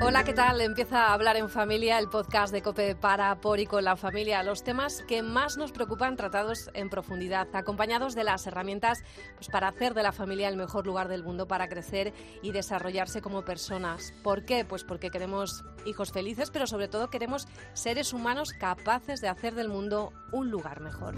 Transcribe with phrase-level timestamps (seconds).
[0.00, 0.60] Hola, ¿qué tal?
[0.60, 4.44] Empieza a hablar en familia el podcast de Cope para, por y con la familia.
[4.44, 9.02] Los temas que más nos preocupan tratados en profundidad, acompañados de las herramientas
[9.34, 13.20] pues, para hacer de la familia el mejor lugar del mundo para crecer y desarrollarse
[13.20, 14.14] como personas.
[14.22, 14.64] ¿Por qué?
[14.64, 19.68] Pues porque queremos hijos felices, pero sobre todo queremos seres humanos capaces de hacer del
[19.68, 21.16] mundo un lugar mejor.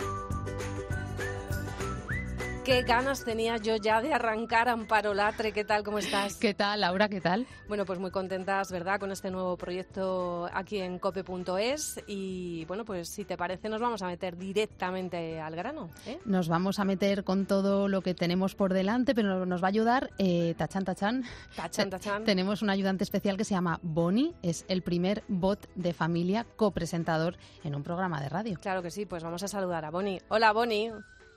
[2.65, 5.51] Qué ganas tenía yo ya de arrancar Amparo Latre.
[5.51, 5.83] ¿Qué tal?
[5.83, 6.37] ¿Cómo estás?
[6.37, 7.09] ¿Qué tal, Laura?
[7.09, 7.47] ¿Qué tal?
[7.69, 9.01] Bueno, pues muy contentas, ¿verdad?
[9.01, 12.05] Con este nuevo proyecto aquí en cope.es.
[12.07, 15.89] Y bueno, pues si te parece, nos vamos a meter directamente al grano.
[16.07, 16.19] ¿eh?
[16.27, 19.71] Nos vamos a meter con todo lo que tenemos por delante, pero nos va a
[19.71, 21.25] ayudar eh, Tachan Tachan.
[21.57, 22.25] Tachan Tachan.
[22.25, 24.35] Tenemos un ayudante especial que se llama Boni.
[24.43, 28.59] Es el primer bot de familia copresentador en un programa de radio.
[28.61, 30.21] Claro que sí, pues vamos a saludar a Boni.
[30.29, 30.91] Hola, Boni.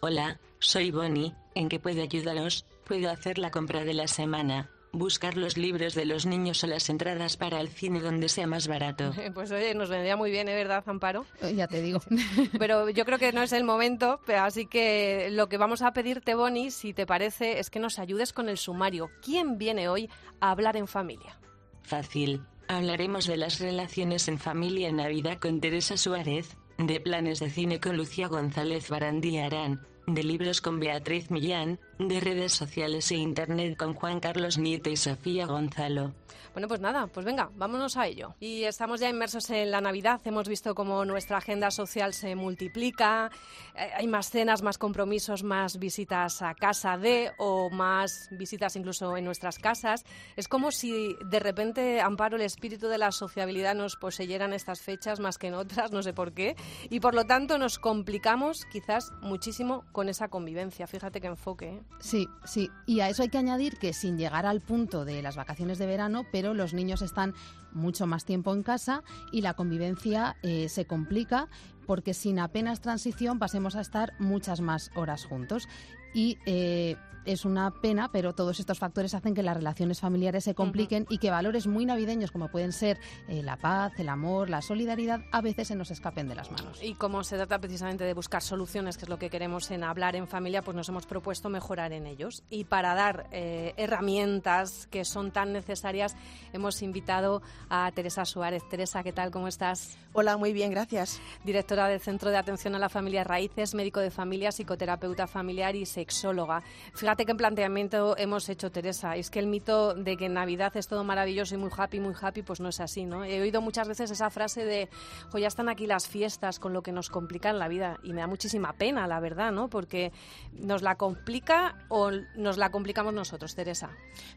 [0.06, 1.34] Hola, soy Bonnie.
[1.56, 2.66] ¿En qué puedo ayudaros?
[2.86, 6.90] Puedo hacer la compra de la semana, buscar los libros de los niños o las
[6.90, 9.12] entradas para el cine donde sea más barato.
[9.34, 10.56] Pues oye, nos vendría muy bien, ¿eh?
[10.56, 11.26] ¿verdad, Amparo?
[11.42, 12.00] Eh, Ya te digo.
[12.60, 16.36] Pero yo creo que no es el momento, así que lo que vamos a pedirte,
[16.36, 19.10] Bonnie, si te parece, es que nos ayudes con el sumario.
[19.22, 21.40] ¿Quién viene hoy a hablar en familia?
[21.84, 22.42] Fácil.
[22.68, 27.80] Hablaremos de las relaciones en familia en Navidad con Teresa Suárez, de planes de cine
[27.80, 33.78] con Lucía González Barandí Arán, de libros con Beatriz Millán, de redes sociales e internet
[33.78, 36.14] con Juan Carlos Nieto y Sofía Gonzalo.
[36.54, 38.36] Bueno, pues nada, pues venga, vámonos a ello.
[38.40, 43.32] Y estamos ya inmersos en la Navidad, hemos visto cómo nuestra agenda social se multiplica,
[43.76, 49.18] eh, hay más cenas, más compromisos, más visitas a casa de o más visitas incluso
[49.18, 50.06] en nuestras casas.
[50.36, 54.82] Es como si de repente, Amparo, el espíritu de la sociabilidad nos poseyera en estas
[54.82, 56.56] fechas más que en otras, no sé por qué,
[56.88, 60.86] y por lo tanto nos complicamos quizás muchísimo con esa convivencia.
[60.86, 61.70] Fíjate qué enfoque.
[61.70, 61.83] ¿eh?
[62.00, 62.70] Sí, sí.
[62.86, 65.86] Y a eso hay que añadir que sin llegar al punto de las vacaciones de
[65.86, 67.34] verano, pero los niños están
[67.72, 71.48] mucho más tiempo en casa y la convivencia eh, se complica
[71.86, 75.68] porque sin apenas transición pasemos a estar muchas más horas juntos.
[76.14, 80.54] Y eh, es una pena, pero todos estos factores hacen que las relaciones familiares se
[80.54, 84.62] compliquen y que valores muy navideños como pueden ser eh, la paz, el amor, la
[84.62, 86.80] solidaridad, a veces se nos escapen de las manos.
[86.82, 90.16] Y como se trata precisamente de buscar soluciones, que es lo que queremos en hablar
[90.16, 92.44] en familia, pues nos hemos propuesto mejorar en ellos.
[92.50, 96.16] Y para dar eh, herramientas que son tan necesarias,
[96.52, 98.64] hemos invitado a Teresa Suárez.
[98.70, 99.32] Teresa, ¿qué tal?
[99.32, 99.98] ¿Cómo estás?
[100.12, 101.22] Hola, muy bien, gracias.
[101.44, 105.86] Directora del Centro de Atención a la Familia Raíces, médico de familia, psicoterapeuta familiar y
[106.04, 106.64] sexóloga.
[106.94, 109.16] Fíjate qué planteamiento hemos hecho, Teresa.
[109.16, 112.14] Es que el mito de que en Navidad es todo maravilloso y muy happy, muy
[112.20, 113.24] happy, pues no es así, ¿no?
[113.24, 114.90] He oído muchas veces esa frase de,
[115.32, 118.00] jo, ya están aquí las fiestas con lo que nos complican la vida.
[118.04, 119.70] Y me da muchísima pena, la verdad, ¿no?
[119.70, 120.12] Porque
[120.52, 123.90] nos la complica o nos la complicamos nosotros, Teresa.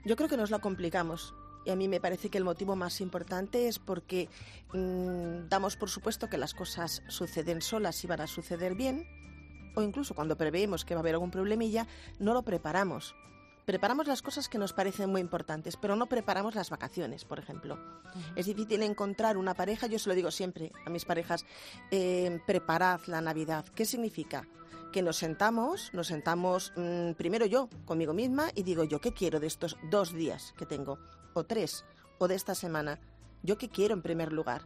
[0.04, 1.34] Yo creo que nos la complicamos.
[1.64, 4.28] Y a mí me parece que el motivo más importante es porque
[4.72, 9.04] mmm, damos por supuesto que las cosas suceden solas y van a suceder bien,
[9.76, 11.86] o incluso cuando preveemos que va a haber algún problemilla,
[12.18, 13.14] no lo preparamos.
[13.66, 17.74] Preparamos las cosas que nos parecen muy importantes, pero no preparamos las vacaciones, por ejemplo.
[17.74, 18.32] Uh -huh.
[18.36, 21.44] Es difícil encontrar una pareja, yo se lo digo siempre a mis parejas,
[21.90, 23.64] eh, preparad la Navidad.
[23.74, 24.48] ¿Qué significa?
[24.92, 29.40] que nos sentamos, nos sentamos mmm, primero yo conmigo misma y digo yo qué quiero
[29.40, 30.98] de estos dos días que tengo,
[31.34, 31.84] o tres,
[32.18, 32.98] o de esta semana.
[33.42, 34.62] Yo qué quiero en primer lugar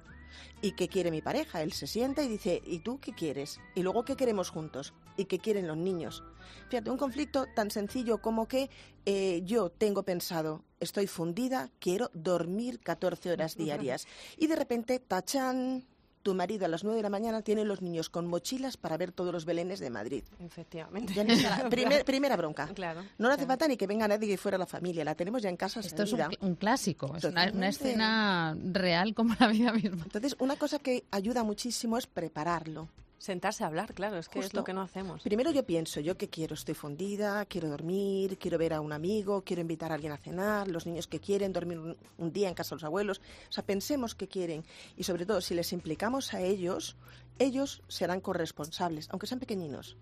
[0.63, 1.63] y qué quiere mi pareja.
[1.63, 3.61] Él se sienta y dice, ¿y tú qué quieres?
[3.75, 6.23] Y luego qué queremos juntos y qué quieren los niños.
[6.69, 8.71] Fíjate, un conflicto tan sencillo como que
[9.07, 14.07] eh, yo tengo pensado, estoy fundida, quiero dormir 14 horas diarias.
[14.37, 15.87] Y de repente, tachan,
[16.23, 19.13] tu marido a las 9 de la mañana tiene los niños con mochilas para ver
[19.13, 20.25] todos los belenes de Madrid.
[20.39, 21.15] Efectivamente.
[21.15, 21.25] Ya
[21.71, 22.69] primer, primera bronca.
[22.69, 23.49] Claro, no le hace claro.
[23.49, 25.81] falta ni que venga nadie que fuera la familia, la tenemos ya en casa.
[25.81, 30.03] Esto es un, un clásico, es una, una escena real como la vida misma.
[30.05, 32.89] Entonces, una cosa que ayuda muchísimo es prepararlo.
[33.21, 34.61] Sentarse a hablar, claro, es que es Justo.
[34.61, 35.23] lo que no hacemos.
[35.23, 39.43] Primero yo pienso, yo qué quiero, estoy fundida, quiero dormir, quiero ver a un amigo,
[39.43, 42.55] quiero invitar a alguien a cenar, los niños que quieren dormir un, un día en
[42.55, 43.21] casa de los abuelos.
[43.51, 44.65] O sea, pensemos qué quieren
[44.97, 46.97] y sobre todo si les implicamos a ellos,
[47.41, 49.97] ellos serán corresponsables, aunque sean pequeñinos.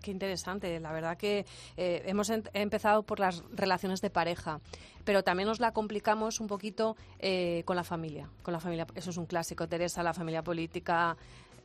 [0.00, 0.80] Qué interesante.
[0.80, 1.44] La verdad que
[1.76, 4.60] eh, hemos empezado por las relaciones de pareja,
[5.04, 8.30] pero también nos la complicamos un poquito eh, con la familia.
[8.42, 9.68] Con la familia, eso es un clásico.
[9.68, 11.16] Teresa, la familia política.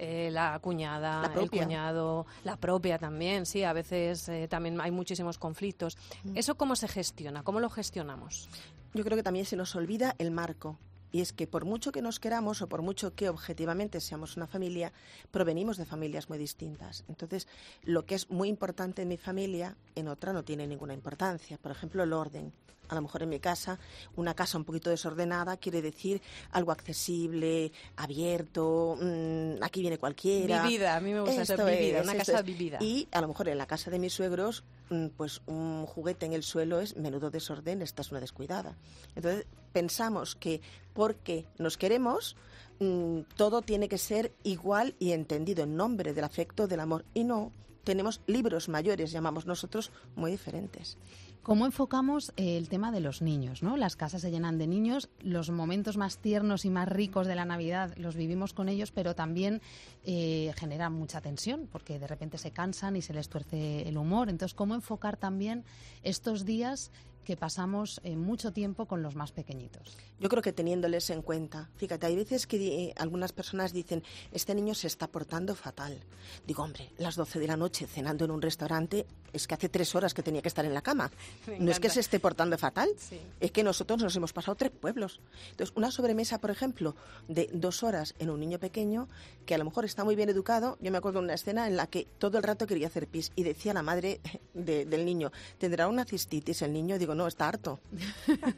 [0.03, 4.91] Eh, la cuñada, La el cuñado, la propia también, sí, a veces eh, también hay
[4.91, 5.97] muchísimos conflictos.
[6.23, 6.38] Mm.
[6.38, 7.44] ¿Eso cómo se gestiona?
[7.44, 8.50] ¿Cómo lo gestionamos?
[8.94, 10.77] Yo creo que también se nos olvida el marco.
[11.13, 14.47] Y es que por mucho que nos queramos o por mucho que objetivamente seamos una
[14.47, 14.91] familia,
[15.29, 17.05] provenimos de familias muy distintas.
[17.07, 17.47] Entonces,
[17.83, 21.59] lo que es muy importante en mi familia, en otra no tiene ninguna importancia.
[21.59, 22.51] Por ejemplo, el orden.
[22.89, 23.80] A lo mejor en mi casa,
[24.15, 26.21] una casa un poquito desordenada quiere decir
[26.51, 30.63] algo accesible, abierto, mm, aquí viene cualquiera.
[30.63, 32.45] Vivida, a mí me gusta Esto vivida, es, una casa es.
[32.45, 32.77] vivida.
[32.81, 36.33] Y a lo mejor en la casa de mis suegros, mm, pues un juguete en
[36.33, 38.77] el suelo es menudo desorden, esta es una descuidada.
[39.15, 40.62] Entonces pensamos que
[40.94, 42.36] porque nos queremos,
[42.79, 47.06] mm, todo tiene que ser igual y entendido en nombre del afecto, del amor.
[47.13, 47.51] Y no,
[47.83, 50.97] tenemos libros mayores, llamamos nosotros, muy diferentes.
[51.43, 53.63] ¿Cómo enfocamos eh, el tema de los niños?
[53.63, 53.75] ¿no?
[53.75, 57.43] Las casas se llenan de niños, los momentos más tiernos y más ricos de la
[57.43, 59.61] Navidad los vivimos con ellos, pero también
[60.05, 64.29] eh, genera mucha tensión porque de repente se cansan y se les tuerce el humor.
[64.29, 65.65] Entonces, ¿cómo enfocar también
[66.01, 66.91] estos días
[67.23, 69.97] que pasamos eh, mucho tiempo con los más pequeñitos?
[70.19, 71.69] Yo creo que teniéndoles en cuenta.
[71.75, 75.99] Fíjate, hay veces que eh, algunas personas dicen, este niño se está portando fatal.
[76.45, 79.95] Digo, hombre, las 12 de la noche cenando en un restaurante, es que hace tres
[79.95, 81.11] horas que tenía que estar en la cama.
[81.59, 83.19] No es que se esté portando fatal, Sí.
[83.39, 85.19] es que nosotros nos hemos pasado tres pueblos.
[85.51, 86.95] Entonces, una sobremesa, por ejemplo,
[87.27, 89.07] de dos horas en un niño pequeño,
[89.45, 90.77] que a lo mejor está muy bien educado.
[90.81, 93.31] Yo me acuerdo de una escena en la que todo el rato quería hacer pis
[93.35, 94.19] y decía la madre
[94.53, 96.97] de- del niño, ¿tendrá una cistitis el niño?
[96.97, 97.79] Digo, no, está harto.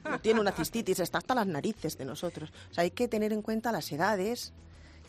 [0.04, 2.52] No tiene una cistitis, está hasta las narices de nosotros.
[2.72, 4.54] O sea, hay que tener en cuenta las edades,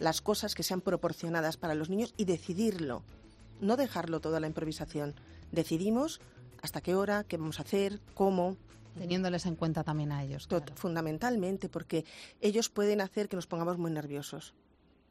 [0.00, 3.02] las cosas que sean proporcionadas para los niños y decidirlo.
[3.60, 5.14] No dejarlo todo a la improvisación.
[5.52, 6.20] Decidimos
[6.66, 8.56] hasta qué hora, qué vamos a hacer, cómo.
[8.98, 10.46] Teniéndoles en cuenta también a ellos.
[10.46, 12.04] Claro, Fundamentalmente, porque
[12.40, 14.54] ellos pueden hacer que nos pongamos muy nerviosos.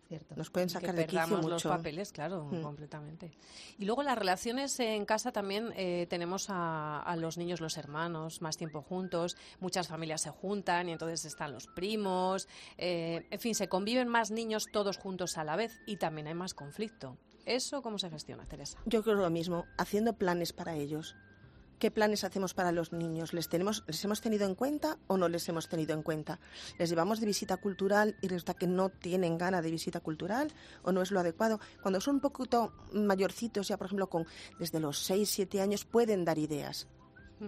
[0.08, 0.36] cierto.
[0.36, 1.70] Nos pueden que sacar de quicio perdamos los mucho.
[1.70, 2.62] papeles, claro, Mm.
[2.62, 3.32] completamente.
[3.80, 8.40] Y luego las relaciones en casa también eh, tenemos a, a los niños, los hermanos,
[8.42, 12.48] más tiempo juntos, muchas familias se juntan y entonces están los primos,
[12.78, 16.36] eh, en fin, se conviven más niños todos juntos a la vez y también hay
[16.36, 17.18] más conflicto.
[17.46, 18.78] ¿Eso cómo se gestiona, Teresa?
[18.86, 21.16] Yo creo lo mismo, haciendo planes para ellos.
[21.80, 23.34] ¿Qué planes hacemos para los niños?
[23.34, 26.40] ¿Les, tenemos, ¿Les hemos tenido en cuenta o no les hemos tenido en cuenta?
[26.80, 30.92] ¿Les llevamos de visita cultural y resulta que no tienen gana de visita cultural o
[30.92, 31.60] no es lo adecuado?
[31.82, 34.26] Cuando son un poquito mayorcitos, ya por ejemplo con
[34.58, 36.88] desde los 6, 7 años, pueden dar ideas.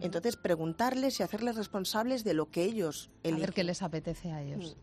[0.01, 3.41] Entonces, preguntarles y hacerles responsables de lo que ellos A eligen.
[3.41, 4.75] ver qué les apetece a ellos.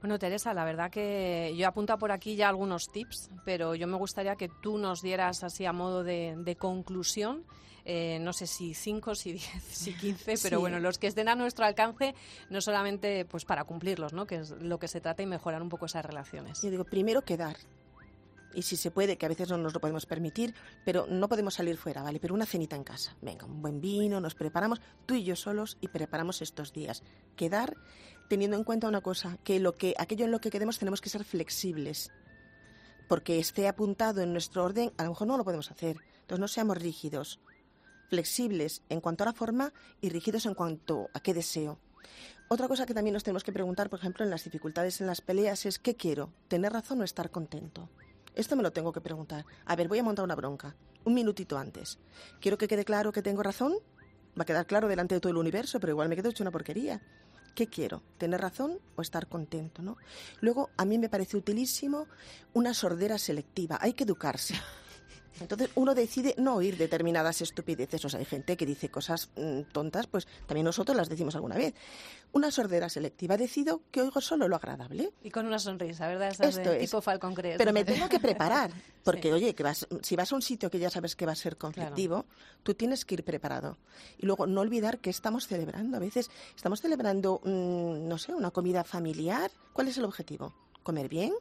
[0.00, 3.96] Bueno, Teresa, la verdad que yo apunto por aquí ya algunos tips, pero yo me
[3.96, 7.44] gustaría que tú nos dieras así a modo de, de conclusión,
[7.84, 10.60] eh, no sé si 5, si 10, si 15, pero Sí.
[10.60, 12.14] bueno, los que estén a nuestro alcance,
[12.48, 14.26] no solamente pues para cumplirlos, ¿no?
[14.26, 16.62] que es lo que se trata y mejorar un poco esas relaciones.
[16.62, 17.56] Yo digo, primero quedar.
[18.54, 20.54] Y si se puede, que a veces no nos lo podemos permitir,
[20.84, 22.18] pero no podemos salir fuera, ¿vale?
[22.18, 23.14] Pero una cenita en casa.
[23.20, 27.02] Venga, un buen vino, nos preparamos, tú y yo solos, y preparamos estos días.
[27.36, 27.76] Quedar
[28.28, 31.08] teniendo en cuenta una cosa, que, lo que aquello en lo que quedemos tenemos que
[31.08, 32.12] ser flexibles.
[33.08, 35.96] Porque esté apuntado en nuestro orden, a lo mejor no lo podemos hacer.
[36.20, 37.40] Entonces no seamos rígidos.
[38.10, 41.78] Flexibles en cuanto a la forma y rígidos en cuanto a qué deseo.
[42.50, 45.20] Otra cosa que también nos tenemos que preguntar, por ejemplo, en las dificultades en las
[45.20, 46.32] peleas es ¿qué quiero?
[46.48, 47.90] ¿Tener razón o estar contento?
[48.34, 49.44] Esto me lo tengo que preguntar.
[49.66, 50.76] A ver, voy a montar una bronca.
[51.04, 51.98] Un minutito antes.
[52.40, 53.74] ¿Quiero que quede claro que tengo razón?
[54.38, 56.50] Va a quedar claro delante de todo el universo, pero igual me quedo hecho una
[56.50, 57.02] porquería.
[57.54, 58.02] ¿Qué quiero?
[58.18, 59.82] ¿Tener razón o estar contento?
[59.82, 59.96] ¿no?
[60.40, 62.06] Luego, a mí me parece utilísimo
[62.54, 63.78] una sordera selectiva.
[63.80, 64.54] Hay que educarse.
[65.40, 68.04] Entonces uno decide no oír determinadas estupideces.
[68.04, 71.56] O sea, hay gente que dice cosas mm, tontas, pues también nosotros las decimos alguna
[71.56, 71.74] vez.
[72.32, 73.36] Una sordera selectiva.
[73.36, 75.12] Decido que oigo solo lo agradable.
[75.22, 76.28] Y con una sonrisa, ¿verdad?
[76.30, 76.82] Esas Esto de es.
[76.90, 77.58] tipo Falcon Crest.
[77.58, 78.70] Pero me tengo que preparar,
[79.04, 79.32] porque Sí.
[79.32, 81.56] oye, que vas, si vas a un sitio que ya sabes que va a ser
[81.56, 82.26] conflictivo,
[82.62, 83.78] tú tienes que ir preparado.
[84.18, 85.96] Y luego no olvidar que estamos celebrando.
[85.96, 89.50] A veces estamos celebrando, mm, no sé, una comida familiar.
[89.72, 90.54] ¿Cuál es el objetivo?
[90.82, 91.32] ¿Comer bien?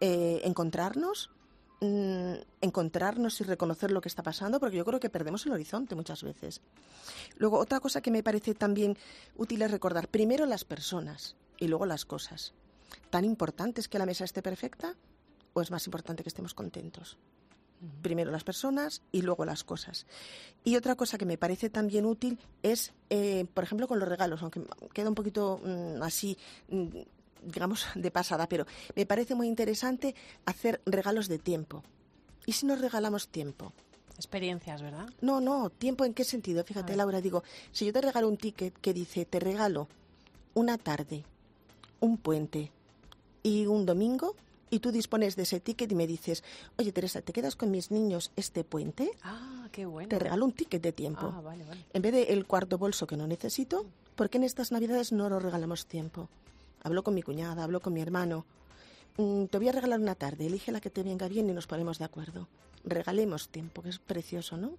[0.00, 1.30] Eh, ¿Encontrarnos?
[1.80, 5.94] Mm, encontrarnos y reconocer lo que está pasando, porque yo creo que perdemos el horizonte
[5.94, 6.60] muchas veces.
[7.36, 8.96] Luego, otra cosa que me parece también
[9.36, 12.54] útil es recordar primero las personas y luego las cosas.
[13.10, 14.94] ¿Tan importante es que la mesa esté perfecta
[15.52, 17.18] o es más importante que estemos contentos?
[18.00, 20.06] Primero las personas y luego las cosas.
[20.62, 24.40] Y otra cosa que me parece también útil es, eh, por ejemplo, con los regalos,
[24.40, 24.62] aunque
[24.94, 26.38] queda un poquito mm, así,
[26.68, 27.00] mm,
[27.44, 31.82] digamos, de pasada, pero me parece muy interesante hacer regalos de tiempo.
[32.46, 33.72] ¿Y si nos regalamos tiempo?
[34.16, 35.08] Experiencias, ¿verdad?
[35.20, 36.62] No, no, tiempo en qué sentido.
[36.64, 36.96] Fíjate.
[36.96, 39.88] Laura, digo, si yo te regalo un ticket que dice, te regalo
[40.54, 41.24] una tarde,
[42.00, 42.70] un puente
[43.42, 44.36] y un domingo,
[44.70, 46.42] y tú dispones de ese ticket y me dices,
[46.76, 49.10] oye Teresa, ¿te quedas con mis niños este puente?
[49.22, 50.08] Ah, qué bueno.
[50.08, 51.32] Te regalo un ticket de tiempo.
[51.32, 51.84] Ah, vale, vale.
[51.92, 53.86] En vez del el cuarto bolso que no necesito,
[54.16, 56.28] ¿por qué en estas navidades no nos regalamos tiempo?
[56.84, 58.44] Hablo con mi cuñada, hablo con mi hermano.
[59.16, 61.66] Mm, te voy a regalar una tarde, elige la que te venga bien y nos
[61.66, 62.46] ponemos de acuerdo.
[62.84, 64.72] Regalemos tiempo, que es precioso, ¿no?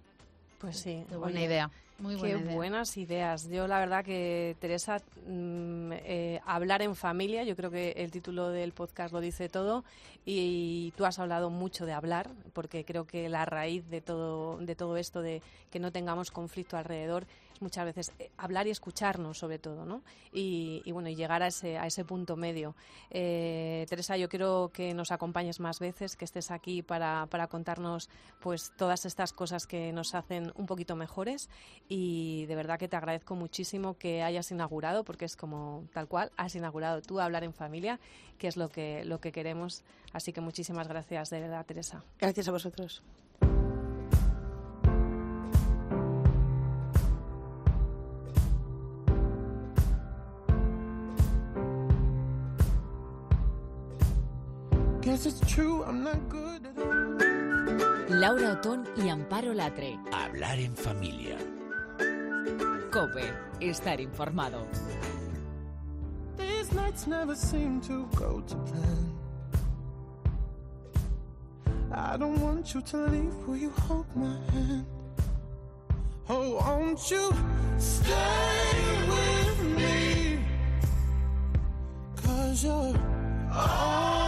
[0.60, 1.70] Pues sí, Qué buena oye, idea.
[1.98, 2.54] Muy Qué buena idea.
[2.54, 3.48] buenas ideas.
[3.48, 8.50] Yo la verdad que Teresa, mm, eh, hablar en familia, yo creo que el título
[8.50, 9.82] del podcast lo dice todo
[10.24, 14.76] y, tú has hablado mucho de hablar, porque creo que la raíz de todo, de
[14.76, 17.26] todo esto, de que no tengamos conflicto alrededor,
[17.62, 20.02] muchas veces eh, hablar y escucharnos sobre todo, ¿no?
[20.32, 22.74] Y, y bueno, y llegar a ese, a ese punto medio.
[23.10, 28.08] Eh, Teresa, yo quiero que nos acompañes más veces, que estés aquí para, para contarnos
[28.40, 31.48] pues todas estas cosas que nos hacen un poquito mejores
[31.88, 36.32] y de verdad que te agradezco muchísimo que hayas inaugurado, porque es como tal cual,
[36.36, 38.00] has inaugurado tú hablar en familia,
[38.38, 39.84] que es lo que, lo que queremos.
[40.12, 42.04] Así que muchísimas gracias, de verdad, Teresa.
[42.18, 43.02] Gracias a vosotros.
[58.08, 59.98] Laura Otón y Amparo Latre.
[60.12, 61.38] Hablar en familia.
[62.92, 64.66] Cope, estar informado.
[66.36, 69.12] These nights never seem to go to plan.
[71.92, 73.34] I don't want you to leave.
[73.46, 74.84] Will you hold my hand?
[76.28, 77.32] Oh, won't you
[77.78, 78.12] stay
[79.08, 80.44] with me?
[82.22, 82.94] Cause you're
[83.50, 84.25] all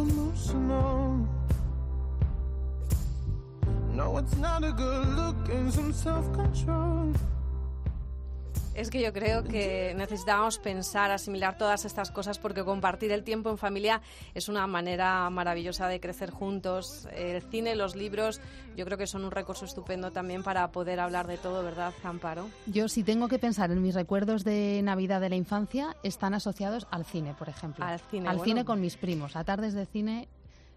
[0.00, 1.28] emotional?
[3.92, 7.14] No, it's not a good look and some self-control.
[8.74, 13.48] Es que yo creo que necesitamos pensar, asimilar todas estas cosas porque compartir el tiempo
[13.50, 14.00] en familia
[14.34, 17.06] es una manera maravillosa de crecer juntos.
[17.16, 18.40] El cine, los libros,
[18.76, 22.48] yo creo que son un recurso estupendo también para poder hablar de todo, ¿verdad, Amparo?
[22.66, 26.88] Yo si tengo que pensar en mis recuerdos de Navidad de la infancia, están asociados
[26.90, 27.84] al cine, por ejemplo.
[27.84, 28.50] Al cine, Al bueno.
[28.50, 30.28] cine con mis primos, a tardes de cine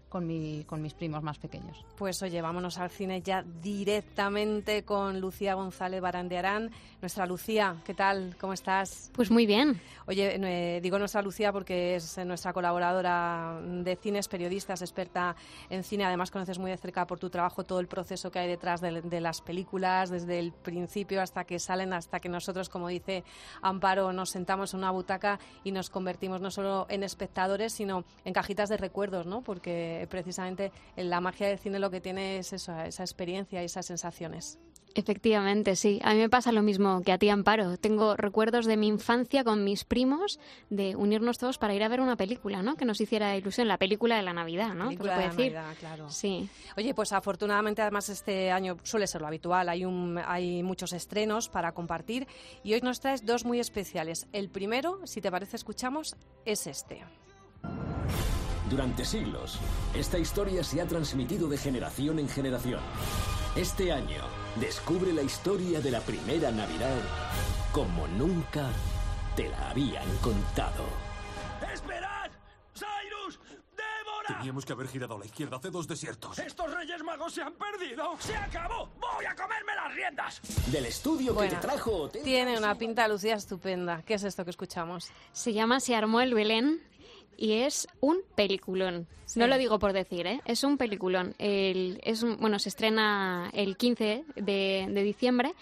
[0.08, 1.84] con, mi, con mis primos más pequeños.
[1.96, 6.70] Pues oye, vámonos al cine ya directamente con Lucía González Barandiarán.
[7.00, 8.36] Nuestra Lucía, ¿qué tal?
[8.40, 9.10] ¿Cómo estás?
[9.14, 9.80] Pues muy bien.
[10.06, 14.82] Oye, eh, digo nuestra Lucía porque es eh, nuestra colaboradora de cine, es periodista, es
[14.82, 15.36] experta
[15.70, 16.04] en cine.
[16.04, 19.02] Además, conoces muy de cerca por tu trabajo todo el proceso que hay detrás de,
[19.02, 23.24] de las películas, desde el principio hasta que salen, hasta que nosotros, como dice
[23.62, 28.32] Amparo, nos sentamos en una butaca y nos convertimos no solo en espectadores, sino en
[28.32, 29.42] cajitas de recuerdos, ¿no?
[29.42, 33.86] Porque precisamente la magia del cine lo que tiene es eso, esa experiencia y esas
[33.86, 34.58] sensaciones.
[34.94, 36.00] Efectivamente, sí.
[36.02, 37.76] A mí me pasa lo mismo que a ti, Amparo.
[37.76, 40.40] Tengo recuerdos de mi infancia con mis primos
[40.70, 42.76] de unirnos todos para ir a ver una película, ¿no?
[42.76, 44.86] Que nos hiciera ilusión, la película de la Navidad, ¿no?
[44.86, 45.52] Película de puede decir.
[45.52, 46.10] Navidad, claro.
[46.10, 46.48] Sí.
[46.76, 51.48] Oye, pues afortunadamente además este año suele ser lo habitual, hay, un, hay muchos estrenos
[51.48, 52.26] para compartir
[52.64, 54.26] y hoy nos traes dos muy especiales.
[54.32, 57.04] El primero, si te parece escuchamos, es este.
[58.70, 59.58] Durante siglos,
[59.94, 62.80] esta historia se ha transmitido de generación en generación.
[63.56, 64.22] Este año,
[64.56, 66.98] descubre la historia de la primera Navidad
[67.72, 68.68] como nunca
[69.36, 70.84] te la habían contado.
[71.72, 72.30] ¡Esperad!
[72.74, 73.40] ¡Cyrus!
[73.70, 74.36] ¡Débora!
[74.36, 76.38] Teníamos que haber girado a la izquierda hace dos desiertos.
[76.38, 78.16] ¡Estos reyes magos se han perdido!
[78.18, 78.90] ¡Se acabó!
[79.00, 80.40] ¡Voy a comerme las riendas!
[80.70, 84.02] Del estudio Bueno, que te trajo Tiene una pinta Lucía estupenda.
[84.02, 85.10] ¿Qué es esto que escuchamos?
[85.32, 86.82] Se llama Se armó el Belén
[87.38, 89.06] y es un peliculón.
[89.24, 89.38] Sí.
[89.38, 90.40] No lo digo por decir, ¿eh?
[90.44, 91.34] Es un peliculón.
[91.38, 95.54] El, es un- bueno, se estrena el 15 de, de diciembre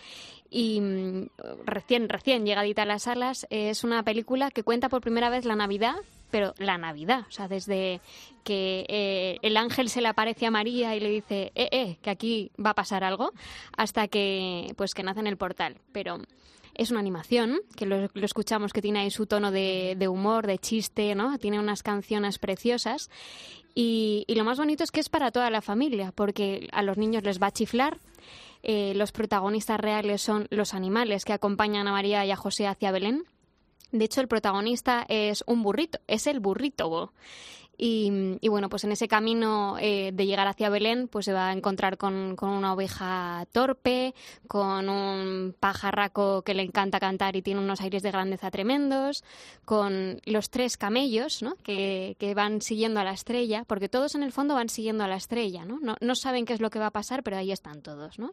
[0.51, 1.27] y mm,
[1.65, 3.47] recién, recién llegadita a las salas.
[3.51, 5.97] Es una película que cuenta por primera vez la Navidad,
[6.31, 7.25] pero la Navidad.
[7.29, 8.01] O sea, desde
[8.45, 12.11] que eh, el ángel se le aparece a María y le dice, eh, eh, que
[12.11, 13.33] aquí va a pasar algo,
[13.77, 15.77] hasta que, pues, que nace en el portal.
[15.93, 16.19] Pero
[16.77, 20.59] es una animación, que lo, escuchamos que tiene ahí su tono de, de humor, de
[20.59, 21.39] chiste, ¿no?
[21.39, 23.11] Tiene unas canciones preciosas.
[23.75, 26.97] Y, y lo más bonito es que es para toda la familia, porque a los
[26.97, 27.99] niños les va a chiflar.
[28.63, 32.91] Eh, los protagonistas reales son los animales que acompañan a María y a José hacia
[32.91, 33.25] Belén.
[33.93, 37.13] De hecho, el protagonista es un burrito, es el burrito.
[37.79, 38.39] Bo.
[38.41, 41.53] Y, bueno, pues en ese camino eh, de llegar hacia Belén, pues se va a
[41.53, 44.15] encontrar con, con una oveja torpe,
[44.49, 49.25] con un pajarraco que le encanta cantar y tiene unos aires de grandeza tremendos,
[49.65, 51.57] con los tres camellos, ¿no?
[51.57, 55.09] Que, que van siguiendo a la estrella, porque todos en el fondo van siguiendo a
[55.09, 55.79] la estrella, ¿no?
[56.01, 58.33] No, saben qué es lo que va a pasar, pero ahí están todos, ¿no?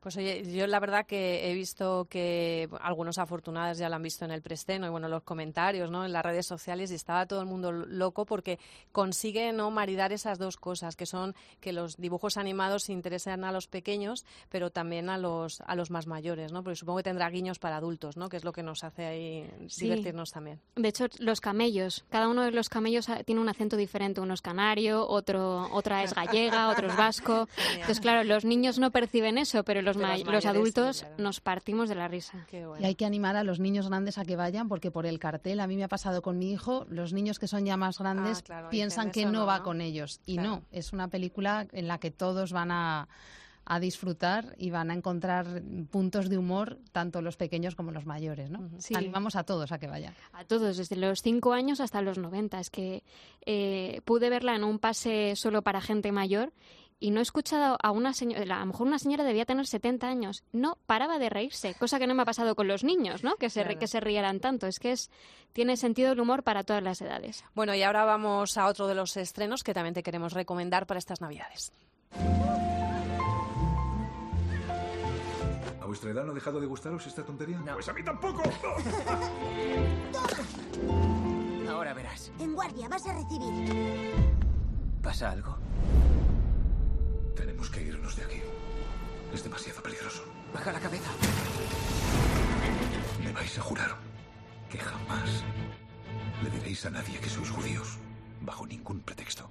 [0.00, 4.24] Pues oye, yo la verdad que he visto que algunos afortunados ya lo han visto
[4.24, 6.04] en el preestreno y bueno, los comentarios, ¿no?
[6.04, 8.49] En las redes sociales y estaba todo el mundo loco porque
[8.92, 13.66] consigue no maridar esas dos cosas, que son que los dibujos animados interesan a los
[13.68, 16.62] pequeños, pero también a los a los más mayores, ¿no?
[16.64, 18.28] Porque supongo que tendrá guiños para adultos, ¿no?
[18.28, 19.84] Que es lo que nos hace ahí Sí.
[19.84, 20.60] divertirnos también.
[20.76, 24.20] De hecho, los camellos, cada uno de los camellos tiene un acento diferente.
[24.20, 27.48] Uno es canario, otro, otra es gallega, otro es vasco.
[27.72, 30.48] Entonces, claro, los niños no perciben eso, pero los, Pero ma- los los mayores sí,
[30.48, 31.14] adultos claro.
[31.18, 32.46] nos partimos de la risa.
[32.80, 35.60] Y hay que animar a los niños grandes a que vayan porque por el cartel,
[35.60, 38.39] a mí me ha pasado con mi hijo, los niños que son ya más grandes
[38.42, 39.64] Claro, piensan que no no, va ¿no?
[39.64, 40.20] con ellos.
[40.26, 40.48] Y Claro.
[40.48, 43.08] no, es una película en la que todos van a,
[43.64, 48.50] a disfrutar y van a encontrar puntos de humor, tanto los pequeños como los mayores.
[48.50, 48.68] ¿no?
[48.78, 48.94] Sí.
[48.96, 50.14] Animamos a todos a que vayan.
[50.32, 52.58] A todos, desde los 5 años hasta los 90.
[52.58, 53.04] Es que
[53.46, 56.52] eh, pude verla en un pase solo para gente mayor
[57.00, 60.06] y no he escuchado a una señora, a lo mejor una señora debía tener 70
[60.06, 63.36] años, no paraba de reírse, cosa que no me ha pasado con los niños, ¿no?
[63.36, 63.78] Que se, Claro.
[63.78, 64.66] que se rieran tanto.
[64.66, 65.10] Es que es,
[65.54, 67.42] tiene sentido el humor para todas las edades.
[67.54, 70.98] Bueno, y ahora vamos a otro de los estrenos que también te queremos recomendar para
[70.98, 71.72] estas Navidades.
[75.80, 77.58] ¿A vuestra edad no ha dejado de gustaros esta tontería?
[77.72, 78.42] Pues a mí tampoco.
[81.70, 82.30] Ahora verás.
[82.38, 83.70] En guardia, vas a recibir.
[85.02, 85.56] ¿Pasa algo?
[87.40, 88.42] Tenemos que irnos de aquí.
[89.32, 90.22] Es demasiado peligroso.
[90.52, 91.10] Baja la cabeza.
[93.24, 93.96] Me vais a jurar
[94.68, 95.42] que jamás
[96.42, 97.96] le diréis a nadie que sois judíos.
[98.42, 99.48] Bajo ningún pretexto.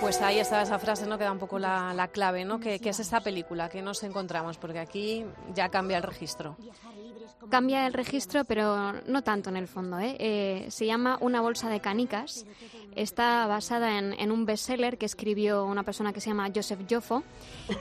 [0.00, 1.16] Pues ahí está esa frase, ¿no?
[1.16, 2.60] Que da un poco la, la clave, ¿no?
[2.60, 5.24] Que, es esta película que nos encontramos, porque aquí
[5.54, 6.56] ya cambia el registro.
[7.50, 9.98] Cambia el registro, pero no tanto en el fondo.
[9.98, 10.16] ¿eh?
[10.18, 12.44] Eh, se llama Una bolsa de canicas.
[12.94, 17.22] Está basada en, un bestseller que escribió una persona que se llama Joseph Joffo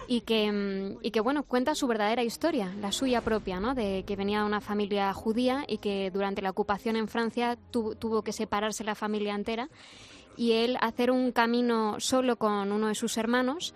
[0.07, 3.73] y que, mm, y que bueno, cuenta su verdadera historia, la suya propia, ¿no?
[3.75, 7.95] de que venía de una familia judía y que durante la ocupación en Francia tu-
[7.95, 9.69] tuvo que separarse la familia entera
[10.37, 13.73] y él hacer un camino solo con uno de sus hermanos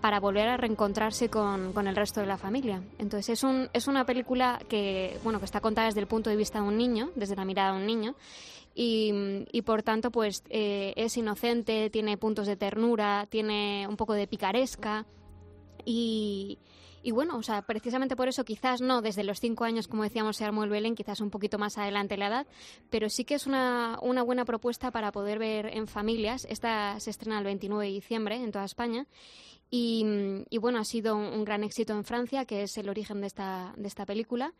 [0.00, 2.82] para volver a reencontrarse con, con el resto de la familia.
[2.98, 6.36] Entonces es, un, es una película que, bueno, que está contada desde el punto de
[6.36, 8.16] vista de un niño, desde la mirada de un niño,
[8.74, 9.12] y,
[9.52, 14.26] y por tanto pues eh, es inocente, tiene puntos de ternura, tiene un poco de
[14.26, 15.06] picaresca
[15.84, 16.58] y,
[17.02, 20.36] y bueno, o sea, precisamente por eso quizás no desde los cinco años, como decíamos,
[20.36, 22.46] se armó el Belén, quizás un poquito más adelante la edad,
[22.90, 26.46] pero sí que es una, una buena propuesta para poder ver en familias.
[26.48, 29.06] Esta se estrena el 29 de diciembre en toda España.
[29.70, 30.04] Y,
[30.50, 33.72] y bueno, ha sido un, gran éxito en Francia, que es el origen de esta,
[33.76, 34.52] de esta película.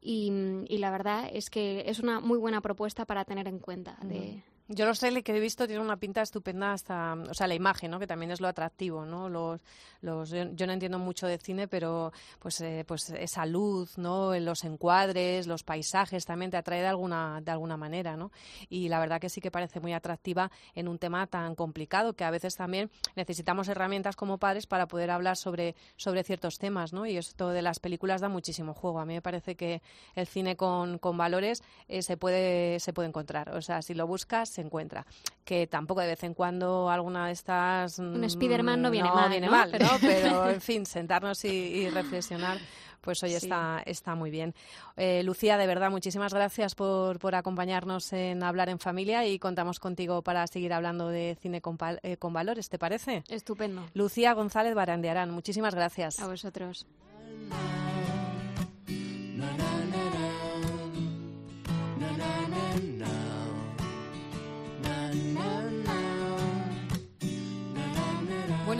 [0.00, 0.32] Y,
[0.68, 3.98] y la verdad es que es una muy buena propuesta para tener en cuenta.
[4.02, 7.54] De, Yo los trailers que he visto tienen una pinta estupenda hasta, o sea, la
[7.54, 7.98] imagen, ¿no?
[7.98, 9.30] Que también es lo atractivo, ¿no?
[9.30, 9.62] Los,
[10.02, 14.38] los, yo, no entiendo mucho de cine, pero pues, eh, pues esa luz, ¿no?
[14.38, 18.30] Los encuadres, los paisajes también te atrae de alguna, de alguna manera, ¿no?
[18.68, 22.24] Y la verdad que sí que parece muy atractiva en un tema tan complicado que
[22.24, 27.06] a veces también necesitamos herramientas como padres para poder hablar sobre, sobre ciertos temas, ¿no?
[27.06, 29.00] Y esto de las películas da muchísimo juego.
[29.00, 29.80] A mí me parece que
[30.14, 33.56] el cine con, con valores eh, se puede se puede encontrar.
[33.56, 35.06] O sea, si lo buscas se encuentra.
[35.44, 39.30] Que tampoco de vez en cuando alguna de estas Un mm, Spiderman no viene mal,
[39.30, 39.52] viene ¿no?
[39.52, 39.92] mal, Pero- ¿no?
[40.00, 42.58] Pero en fin, sentarnos y, y reflexionar.
[43.00, 43.36] Pues hoy Sí.
[43.36, 44.54] está, está muy bien.
[44.96, 49.78] Eh, Lucía, de verdad, muchísimas gracias por, por acompañarnos en Hablar en Familia y contamos
[49.78, 53.22] contigo para seguir hablando de cine con, eh, con valores, ¿te parece?
[53.28, 53.86] Estupendo.
[53.94, 56.18] Lucía González Barandiarán, muchísimas gracias.
[56.18, 56.86] A vosotros.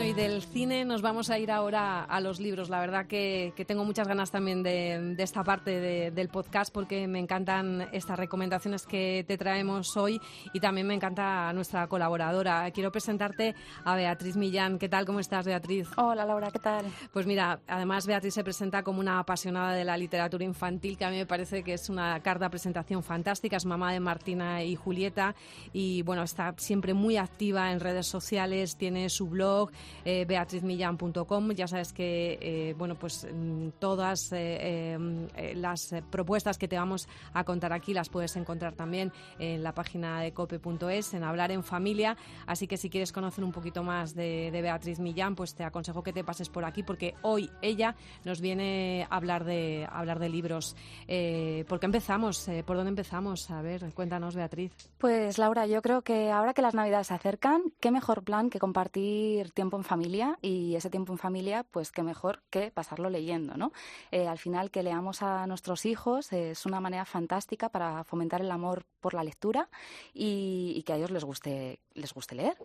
[0.09, 2.69] Y del cine nos vamos a ir ahora a los libros.
[2.69, 6.73] La verdad que, que tengo muchas ganas también de, de esta parte de- del podcast
[6.73, 10.19] porque me encantan estas recomendaciones que te traemos hoy
[10.53, 12.71] y también me encanta nuestra colaboradora.
[12.71, 13.53] Quiero presentarte
[13.85, 14.79] a Beatriz Millán.
[14.79, 15.05] ¿Qué tal?
[15.05, 15.87] ¿Cómo estás, Beatriz?
[15.97, 16.85] Hola, Laura, ¿qué tal?
[17.13, 21.11] Pues mira, además Beatriz se presenta como una apasionada de la literatura infantil, que a
[21.11, 23.57] mí me parece que es una carta de presentación fantástica.
[23.57, 25.35] Es mamá de Martina y Julieta
[25.71, 29.69] y bueno, está siempre muy activa en redes sociales, tiene su blog,
[30.09, 31.51] eh, beatrizmillan.com.
[31.51, 34.97] Ya sabes que eh, bueno, pues mm, todas eh,
[35.35, 39.61] eh, las eh, propuestas que te vamos a contar aquí las puedes encontrar también en
[39.61, 42.17] la página de cope.es, en Hablar en Familia.
[42.47, 46.11] Así que si quieres conocer un poquito más de, Beatriz Millán, pues te aconsejo que
[46.11, 47.95] te pases por aquí porque hoy ella
[48.25, 50.75] nos viene a hablar de, hablar de libros.
[51.07, 52.49] Eh, ¿Por qué empezamos?
[52.65, 53.49] ¿Por dónde empezamos?
[53.51, 54.71] A ver, cuéntanos, Beatriz.
[54.97, 58.59] Pues Laura, yo creo que ahora que las Navidades se acercan, qué mejor plan que
[58.59, 59.98] compartir tiempo en familia
[60.41, 63.71] y ese tiempo en familia, pues qué mejor que pasarlo leyendo, ¿no?
[64.11, 68.51] Eh, al final que leamos a nuestros hijos es una manera fantástica para fomentar el
[68.51, 69.69] amor por la lectura
[70.13, 72.57] y, y que a ellos les guste les guste leer.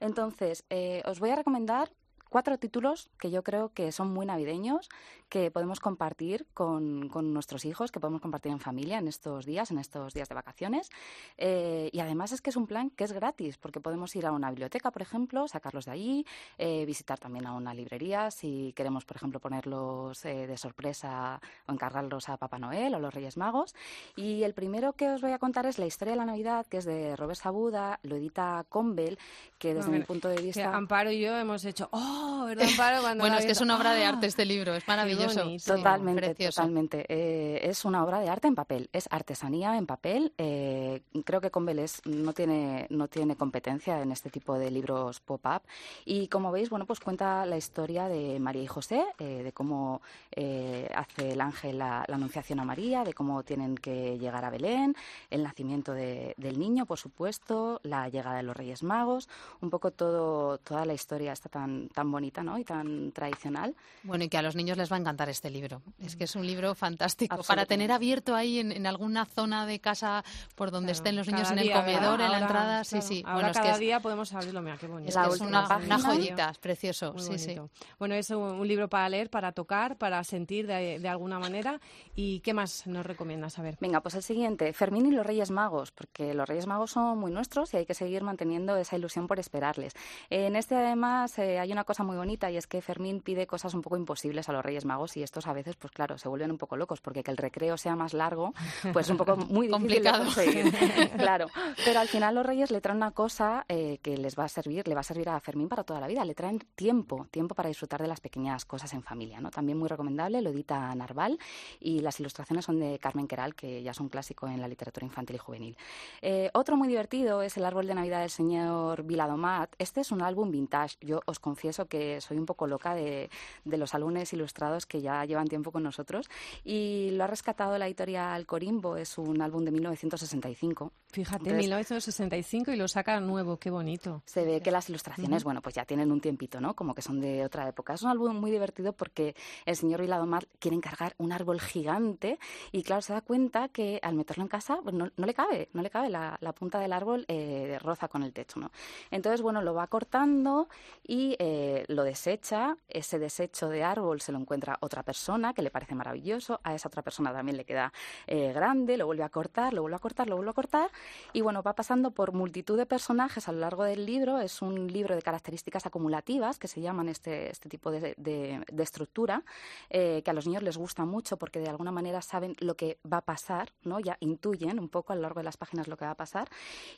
[0.00, 1.90] Entonces, eh, os voy a recomendar
[2.28, 4.88] cuatro títulos que yo creo que son muy navideños,
[5.28, 9.70] que podemos compartir con, con nuestros hijos, que podemos compartir en familia en estos días,
[9.70, 10.90] en estos días de vacaciones.
[11.36, 14.32] Eh, y además es que es un plan que es gratis, porque podemos ir a
[14.32, 19.04] una biblioteca, por ejemplo, sacarlos de allí, eh, visitar también a una librería, si queremos,
[19.04, 23.74] por ejemplo, ponerlos eh, de sorpresa o encargarlos a Papá Noel o los Reyes Magos.
[24.16, 26.78] Y el primero que os voy a contar es la historia de la Navidad, que
[26.78, 29.18] es de Robert Sabuda, lo edita Conbel,
[29.58, 30.74] que desde A mi ver, punto de vista...
[30.74, 32.17] Amparo y yo hemos hecho, ¡oh!
[32.46, 33.00] ¿Verdad, Amparo?
[33.02, 34.10] Cuando Bueno, es que es una obra de ¡Ah!
[34.10, 35.44] arte este libro, es maravilloso.
[35.44, 36.60] Sí, Totalmente, precioso.
[36.62, 37.04] totalmente.
[37.08, 40.32] Eh, es una obra de arte en papel, es artesanía en papel.
[40.38, 45.62] Eh, creo que Conveles no tiene, no tiene competencia en este tipo de libros pop-up.
[46.04, 50.00] Y como veis, bueno, pues cuenta la historia de María y José, eh, de cómo
[50.32, 54.50] eh, hace el ángel la, la anunciación a María, de cómo tienen que llegar a
[54.50, 54.94] Belén,
[55.30, 59.28] el nacimiento de- del niño, por supuesto, la llegada de los Reyes Magos,
[59.60, 62.58] un poco todo, toda la historia está tan, tan bonita ¿no?
[62.58, 63.74] y tan tradicional.
[64.02, 65.82] Bueno, y que a los niños les va a encantar este libro.
[66.00, 69.80] Es que es un libro fantástico para tener abierto ahí en, en alguna zona de
[69.80, 72.14] casa por donde Claro, estén los niños en el día, comedor, ¿verdad?
[72.14, 72.84] en la Ahora, entrada.
[72.84, 73.22] Sí, claro, sí.
[73.24, 75.08] Ahora Bueno, es que cada es- día podemos abrirlo, mira qué bonito.
[75.10, 77.12] es que es una, una joyita, es precioso.
[77.12, 77.56] Muy sí, sí.
[77.98, 81.80] Bueno, es un, un libro para leer, para tocar, para sentir de, de alguna manera.
[82.14, 83.58] ¿Y qué más nos recomiendas?
[83.58, 83.76] A ver.
[83.80, 87.30] Venga, pues el siguiente, Fermín y los Reyes Magos, porque los Reyes Magos son muy
[87.32, 89.92] nuestros y hay que seguir manteniendo esa ilusión por esperarles.
[90.30, 93.74] En este además eh, hay una cosa muy bonita y es que Fermín pide cosas
[93.74, 96.50] un poco imposibles a los Reyes Magos y estos a veces, pues claro, se vuelven
[96.50, 98.54] un poco locos porque que el recreo sea más largo,
[98.92, 100.72] pues es un poco muy difícil de conseguir.
[101.18, 101.48] claro,
[101.84, 104.86] pero al final los Reyes le traen una cosa eh, que les va a servir,
[104.86, 106.24] le va a servir a Fermín para toda la vida.
[106.24, 109.50] Le traen tiempo, tiempo para disfrutar de las pequeñas cosas en familia, ¿no?
[109.50, 111.38] También muy recomendable, lo edita Narval
[111.80, 115.06] y las ilustraciones son de Carmen Queral, que ya es un clásico en la literatura
[115.06, 115.76] infantil y juvenil.
[116.22, 119.74] Eh, otro muy divertido es El árbol de Navidad del señor Viladomat.
[119.78, 120.96] Este es un álbum vintage.
[121.00, 123.30] Yo os confieso que soy un poco loca de,
[123.64, 126.28] de los álbumes ilustrados que ya llevan tiempo con nosotros
[126.64, 128.96] y lo ha rescatado la editorial Corimbo.
[128.96, 130.92] Es un álbum de 1965.
[131.10, 134.22] Fíjate, Entonces, 1965 y lo saca nuevo, qué bonito.
[134.26, 135.48] se ve que las ilustraciones, Ujú.
[135.48, 136.74] bueno, pues ya tienen un tiempito, ¿no?
[136.74, 137.94] Como que son de otra época.
[137.94, 142.38] Es un álbum muy divertido porque el señor Viladomar quiere encargar un árbol gigante
[142.72, 145.68] y, claro, se da cuenta que al meterlo en casa pues no, no le cabe,
[145.72, 146.10] no le cabe.
[146.10, 148.70] La, la punta del árbol eh, roza con el techo, ¿no?
[149.10, 150.68] Entonces, bueno, lo va cortando
[151.06, 152.76] y eh, lo desecha.
[152.88, 156.60] Ese desecho de árbol se lo encuentra otra persona que le parece maravilloso.
[156.64, 157.92] A esa otra persona también le queda
[158.26, 160.90] eh, grande, lo vuelve a cortar, lo vuelve a cortar, lo vuelve a cortar.
[161.32, 164.40] Y bueno, va pasando por multitud de personajes a lo largo del libro.
[164.40, 168.82] Es un libro de características acumulativas que se llaman este, este tipo de, de- de
[168.82, 169.42] estructura,
[169.90, 172.98] eh, que a los niños les gusta mucho porque de alguna manera saben lo que
[173.10, 174.00] va a pasar, ¿no?
[174.00, 176.48] Ya intuyen un poco a lo largo de las páginas lo que va a pasar.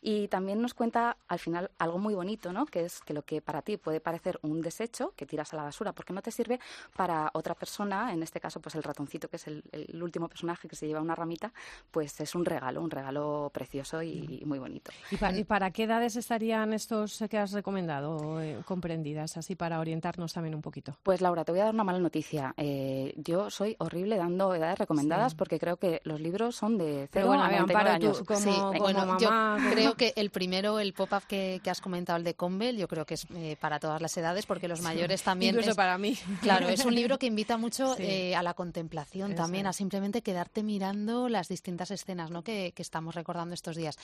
[0.00, 2.66] Y también nos cuenta al final algo muy bonito, ¿no?
[2.66, 5.64] Que es que lo que para ti puede parecer un desecho que tiras a la
[5.64, 6.58] basura porque no te sirve,
[6.96, 10.68] para otra persona, en este caso pues el ratoncito, que es el, el último personaje
[10.68, 11.52] que se lleva una ramita,
[11.90, 14.90] pues es un regalo, un regalo precioso y, y muy bonito.
[15.10, 19.36] ¿Y, pa- y para qué edades estarían estos que has recomendado eh, comprendidas?
[19.36, 20.96] Así para orientarnos también un poquito.
[21.02, 22.54] Pues Laura, te voy a dar una mala noticia.
[22.56, 25.36] Eh, yo soy horrible dando edades recomendadas Sí.
[25.36, 28.00] porque creo que los libros son de 0 Pero bueno, a a ver, 99 Amparo,
[28.00, 28.26] tú años.
[28.26, 31.80] como- Sí, como bueno, mamá, yo creo que el primero, el pop-up que, que has
[31.80, 34.80] comentado, el de Convel, yo creo que es eh, para todas las edades, porque los
[34.82, 35.50] mayores también...
[35.54, 36.16] Incluso es- para mí.
[36.42, 38.02] Claro, es un libro que invita mucho Sí.
[38.04, 42.42] eh, a la contemplación Eso también, a simplemente quedarte mirando las distintas escenas ¿no?
[42.42, 43.96] que, que estamos recordando estos días.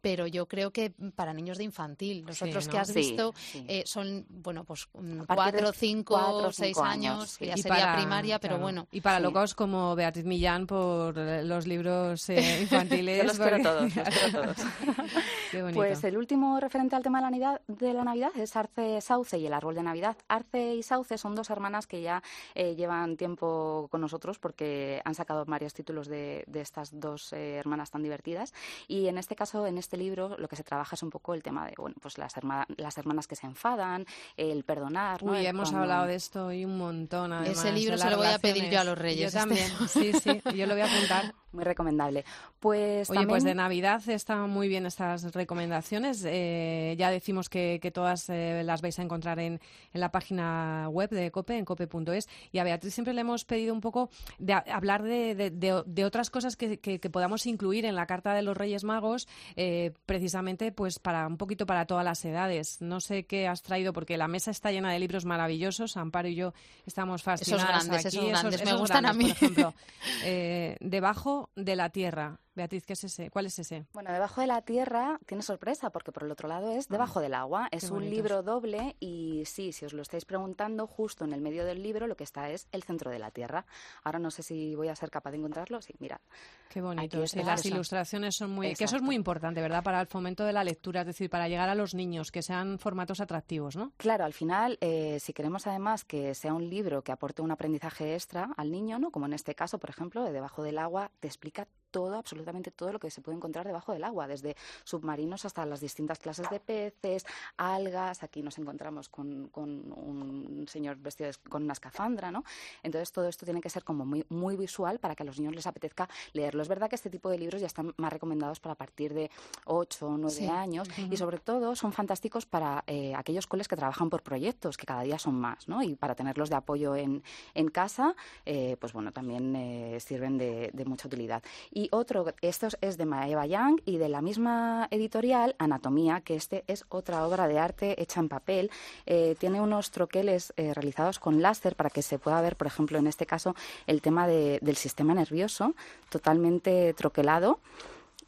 [0.00, 2.72] Pero yo creo que para niños de infantil, los Sí, otros ¿no?
[2.72, 3.64] que has Sí, visto sí.
[3.68, 7.62] eh, son, bueno, pues mm, cuatro, cinco, cuatro, seis cinco años, años, que ya Y
[7.62, 8.62] sería para- primaria, pero claro.
[8.62, 8.88] bueno.
[8.92, 9.22] Y para Sí.
[9.22, 13.18] locos como Beatriz Millán por eh, los libros eh, infantiles.
[13.18, 14.56] Yo los quiero porque- todos, los quiero todos.
[15.50, 15.78] Qué bonito.
[15.80, 19.38] Pues el último referente al tema de la Navidad, de la Navidad es Arce Sauce
[19.38, 19.89] y el árbol de Navidad.
[20.28, 22.22] Arce y Sauce son dos hermanas que ya
[22.54, 27.56] eh, llevan tiempo con nosotros porque han sacado varios títulos de, de estas dos eh,
[27.56, 28.52] hermanas tan divertidas.
[28.88, 31.42] Y en este caso, en este libro, lo que se trabaja es un poco el
[31.42, 35.22] tema de bueno, pues las, herma- las hermanas que se enfadan, el perdonar.
[35.22, 35.32] ¿no?
[35.32, 37.32] Uy, El hemos cuando- hablado de esto hoy un montón.
[37.32, 40.12] Además, Ese libro se lo voy a pedir yo a los Reyes, Yo también, este.
[40.12, 41.34] sí, sí, yo lo voy a apuntar.
[41.52, 42.24] Muy recomendable.
[42.60, 46.22] Pues Oye, pues de también- Navidad están muy bien estas recomendaciones.
[46.24, 49.60] Eh, ya decimos que, que todas eh, las vais a encontrar en,
[49.92, 52.28] en la página web de COPE, en cope.es.
[52.52, 55.82] Y a Beatriz siempre le hemos pedido un poco de a- hablar de, de- de-
[55.86, 59.28] de otras cosas que, que- que podamos incluir en la Carta de los Reyes Magos,
[59.56, 62.80] eh, precisamente pues para un poquito para todas las edades.
[62.80, 65.96] No sé qué has traído, porque la mesa está llena de libros maravillosos.
[65.96, 66.52] Amparo y yo
[66.86, 68.16] estamos fascinadas grandes, aquí.
[68.18, 69.24] esos grandes, me esos gustan a mí.
[69.24, 69.74] Por ejemplo,
[70.24, 72.38] eh, Debajo de la Tierra.
[72.54, 73.30] Beatriz, ¿qué es ese?
[73.30, 73.86] ¿Cuál es ese?
[73.92, 77.34] Bueno, Debajo de la Tierra tiene sorpresa porque por el otro lado es Debajo del
[77.34, 77.68] agua.
[77.70, 81.64] Es un libro doble y sí, si os lo estáis preguntando, justo en el medio
[81.64, 83.66] del libro lo que está es el centro de la Tierra.
[84.02, 85.80] Ahora no sé si voy a ser capaz de encontrarlo.
[85.80, 86.20] Sí, mira.
[86.68, 87.26] Qué bonito.
[87.26, 88.74] Sí, las ilustraciones son muy...
[88.74, 89.82] Que eso es muy importante, ¿verdad?
[89.82, 92.78] Para el fomento de la lectura, es decir, para llegar a los niños, que sean
[92.78, 93.92] formatos atractivos, ¿no?
[93.96, 98.14] Claro, al final, eh, si queremos además que sea un libro que aporte un aprendizaje
[98.14, 99.10] extra al niño, ¿no?
[99.10, 102.92] Como en este caso, por ejemplo, de Debajo del agua, te explica todo, absolutamente todo
[102.92, 106.60] lo que se puede encontrar debajo del agua, desde submarinos hasta las distintas clases de
[106.60, 107.24] peces,
[107.56, 108.22] algas.
[108.22, 112.44] Aquí nos encontramos con, con un señor vestido de- con una escafandra, ¿no?
[112.82, 115.54] Entonces todo esto tiene que ser como muy, muy visual para que a los niños
[115.54, 116.62] les apetezca leerlo.
[116.62, 119.30] Es verdad que este tipo de libros ya están más recomendados para a partir de
[119.66, 120.46] 8 o 9 Sí.
[120.48, 124.86] años y sobre todo son fantásticos para eh, aquellos coles que trabajan por proyectos, que
[124.86, 125.82] cada día son más, ¿no?
[125.82, 127.22] Y para tenerlos de apoyo en,
[127.54, 128.14] en casa,
[128.46, 131.42] eh, pues bueno, también eh, sirven de, de mucha utilidad.
[131.70, 136.64] Y otro, esto es de Maeva Young y de la misma editorial, Anatomía, que este
[136.66, 138.70] es otra obra de arte hecha en papel.
[139.06, 142.98] Eh, tiene unos troqueles eh, realizados con láser para que se pueda ver, por ejemplo,
[142.98, 143.54] en este caso,
[143.86, 145.74] el tema de- del sistema nervioso
[146.08, 147.60] totalmente troquelado.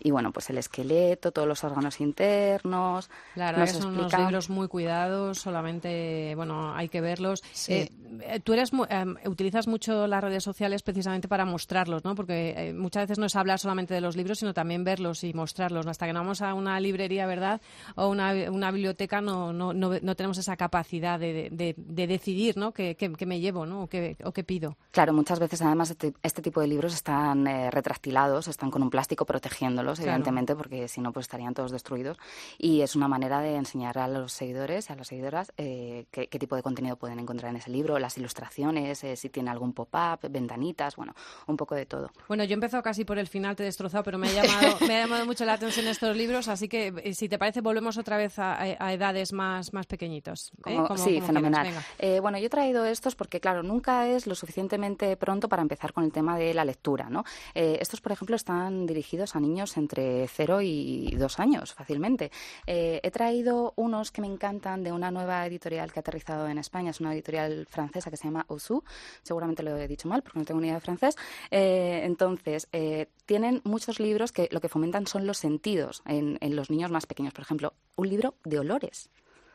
[0.00, 3.08] Y bueno, pues el esqueleto, todos los órganos internos.
[3.36, 7.42] La verdad que son unos explica- libros muy cuidados, solamente, bueno, hay que verlos.
[7.52, 7.72] Sí.
[7.72, 12.14] Eh, eh, tú eres, em, utilizas mucho las redes sociales precisamente para mostrarlos, ¿no?
[12.14, 15.32] Porque eh, muchas veces no es hablar solamente de los libros, sino también verlos y
[15.34, 15.86] mostrarlos.
[15.86, 17.60] Hasta que no vamos a una librería, ¿verdad?
[17.94, 22.56] O una, una biblioteca, no, no, no, no tenemos esa capacidad de, de- de decidir,
[22.56, 22.72] ¿no?
[22.72, 23.84] ¿Qué, qué- qué me llevo, ¿no?
[23.84, 24.76] O qué, o qué pido.
[24.90, 28.90] Claro, muchas veces además este, este tipo de libros están eh, retractilados, están con un
[28.90, 30.12] plástico protegiéndolos, Claro.
[30.12, 32.18] evidentemente, porque si no, pues estarían todos destruidos.
[32.58, 36.38] Y es una manera de enseñar a los seguidores, a las seguidoras, eh, qué, qué
[36.38, 40.20] tipo de contenido pueden encontrar en ese libro, las ilustraciones, eh, si tiene algún pop-up,
[40.30, 41.14] ventanitas, bueno,
[41.46, 42.10] un poco de todo.
[42.28, 44.76] Bueno, yo he empezado casi por el final, te he destrozado, pero me ha llamado,
[44.86, 47.96] me ha llamado mucho la atención estos libros, así que eh, si te parece volvemos
[47.98, 50.52] otra vez a, a edades más, más pequeñitos.
[50.66, 50.74] ¿eh?
[50.76, 51.68] Como- Como- sí, como fenomenal.
[51.98, 55.92] Eh, bueno, yo he traído estos porque, claro, nunca es lo suficientemente pronto para empezar
[55.92, 57.24] con el tema de la lectura, ¿no?
[57.54, 62.30] Eh, estos, por ejemplo, están dirigidos a niños entre 0 y 2 años, fácilmente.
[62.66, 66.58] Eh, he traído unos que me encantan de una nueva editorial que ha aterrizado en
[66.58, 68.82] España, es una editorial francesa que se llama Osu,
[69.22, 71.16] seguramente lo he dicho mal porque no tengo ni idea de francés.
[71.50, 76.56] Eh, entonces, eh, tienen muchos libros que lo que fomentan son los sentidos en, en
[76.56, 77.32] los niños más pequeños.
[77.32, 79.10] Por ejemplo, un libro de olores.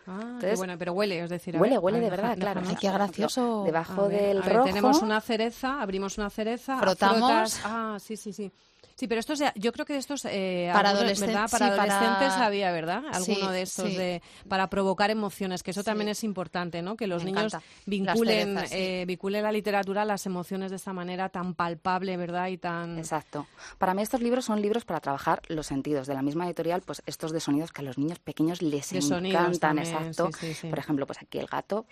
[0.09, 2.39] Ah, qué Entonces, bueno, pero huele, es decir, huele, ver, huele ver, de deja- verdad,
[2.41, 2.61] claro.
[2.61, 2.77] déjame.
[2.77, 4.65] O sea, por ejemplo, Debajo A ver, del a ver, rojo.
[4.67, 7.19] tenemos una cereza, abrimos una cereza, Frotamos.
[7.29, 8.49] frotas- Ah, sí, sí, sí.
[8.97, 12.71] Sí, pero estos, yo creo que de estos eh, Para algunos, adolescentes, Para adolescentes había,
[12.71, 13.03] ¿verdad?
[13.13, 16.97] Alguno de estos de para provocar emociones, que eso también es importante, ¿no?
[16.97, 17.67] Que los Me niños encanta.
[17.85, 22.47] Vinculen, cerezas, eh, vinculen la literatura a las emociones de esta manera tan palpable, ¿verdad?
[22.47, 23.45] Y tan Exacto.
[23.77, 26.07] Para mí estos libros son libros para trabajar los sentidos.
[26.07, 28.97] De la misma editorial, pues estos de sonidos que a los niños pequeños les De
[28.97, 29.59] encantan.
[29.59, 30.31] también, exacto.
[30.69, 31.85] Por ejemplo, pues aquí el gato.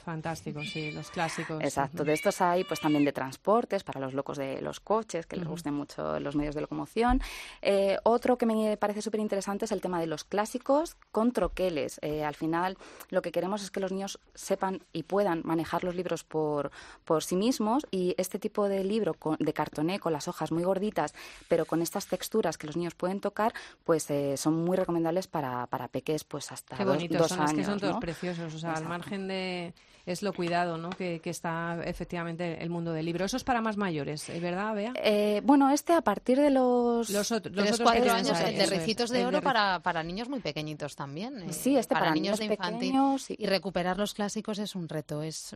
[0.00, 1.62] Fantásticos, sí, los clásicos.
[1.62, 2.04] Exacto.
[2.04, 5.46] De estos hay pues también de transportes para los locos de los coches, que les
[5.46, 7.20] gusten mucho los medios de locomoción.
[7.62, 11.98] Eh, otro que me parece súper interesante es el tema de los clásicos con troqueles.
[12.02, 12.76] Eh, al final
[13.10, 16.70] lo que queremos es que los niños sepan y puedan manejar los libros por,
[17.04, 20.62] por sí mismos y este tipo de libro con- de cartoné con las hojas muy
[20.64, 21.14] gorditas,
[21.48, 23.52] pero con estas texturas que los niños pueden tocar,
[23.84, 27.40] pues eh, son muy recomendables para, para peques pues hasta Qué dos, bonitos dos son,
[27.40, 27.50] años.
[27.52, 28.00] es que son todos ¿no?
[28.00, 28.54] preciosos.
[28.54, 29.74] O sea, al margen de.
[30.10, 30.90] Es lo cuidado, ¿no?
[30.90, 33.24] Que, que está efectivamente el mundo del libro.
[33.24, 34.28] Eso es para más mayores.
[34.40, 34.92] ¿verdad, Bea?
[34.96, 37.08] Eh, bueno, este a partir de los...
[37.10, 38.64] Los, los los otros cuatro años, el de
[39.10, 41.38] de Oro para, para niños muy pequeñitos también.
[41.42, 42.88] eh, Sí, este para niños niños de infantil.
[43.28, 45.22] y- Y recuperar los clásicos es un reto.
[45.22, 45.54] Es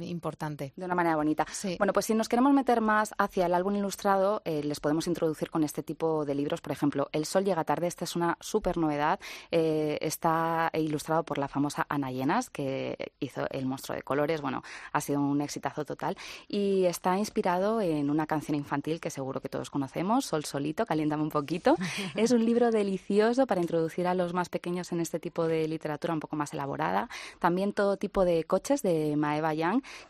[0.00, 0.72] importante.
[0.76, 1.46] De una manera bonita.
[1.78, 5.50] Bueno, pues si nos queremos meter más hacia el álbum ilustrado, eh, les podemos introducir
[5.50, 6.60] con este tipo de libros.
[6.60, 9.18] Por ejemplo, El sol llega tarde, esta es una súper novedad.
[9.50, 14.40] Eh, está ilustrado por la famosa Ana Llenas, que hizo El monstruo de colores.
[14.40, 16.16] Bueno, ha sido un exitazo total.
[16.48, 21.22] Y está inspirado en una canción infantil que seguro que todos conocemos, Sol Solito, caliéntame
[21.22, 21.76] un poquito.
[22.14, 26.14] es un libro delicioso para introducir a los más pequeños en este tipo de literatura
[26.14, 27.08] un poco más elaborada.
[27.38, 29.54] También todo tipo de coches de Maeva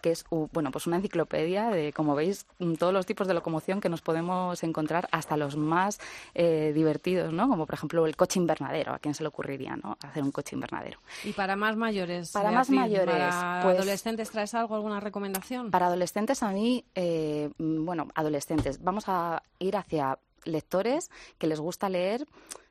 [0.01, 2.47] Que es bueno, pues una enciclopedia de, como veis,
[2.79, 6.01] todos los tipos de locomoción que nos podemos encontrar, hasta los más
[6.35, 7.49] eh, divertidos, ¿no?
[7.49, 8.93] Como por ejemplo el coche invernadero.
[8.93, 9.97] ¿A quién se le ocurriría, no?
[10.03, 10.99] Hacer un coche invernadero.
[11.25, 12.31] Y para más mayores.
[12.33, 13.15] Para más mayores.
[13.15, 15.71] Para pues, adolescentes, ¿traes algo, alguna recomendación?
[15.71, 21.89] Para adolescentes, a mí, eh, bueno, adolescentes, vamos a ir hacia lectores que les gusta
[21.89, 22.27] leer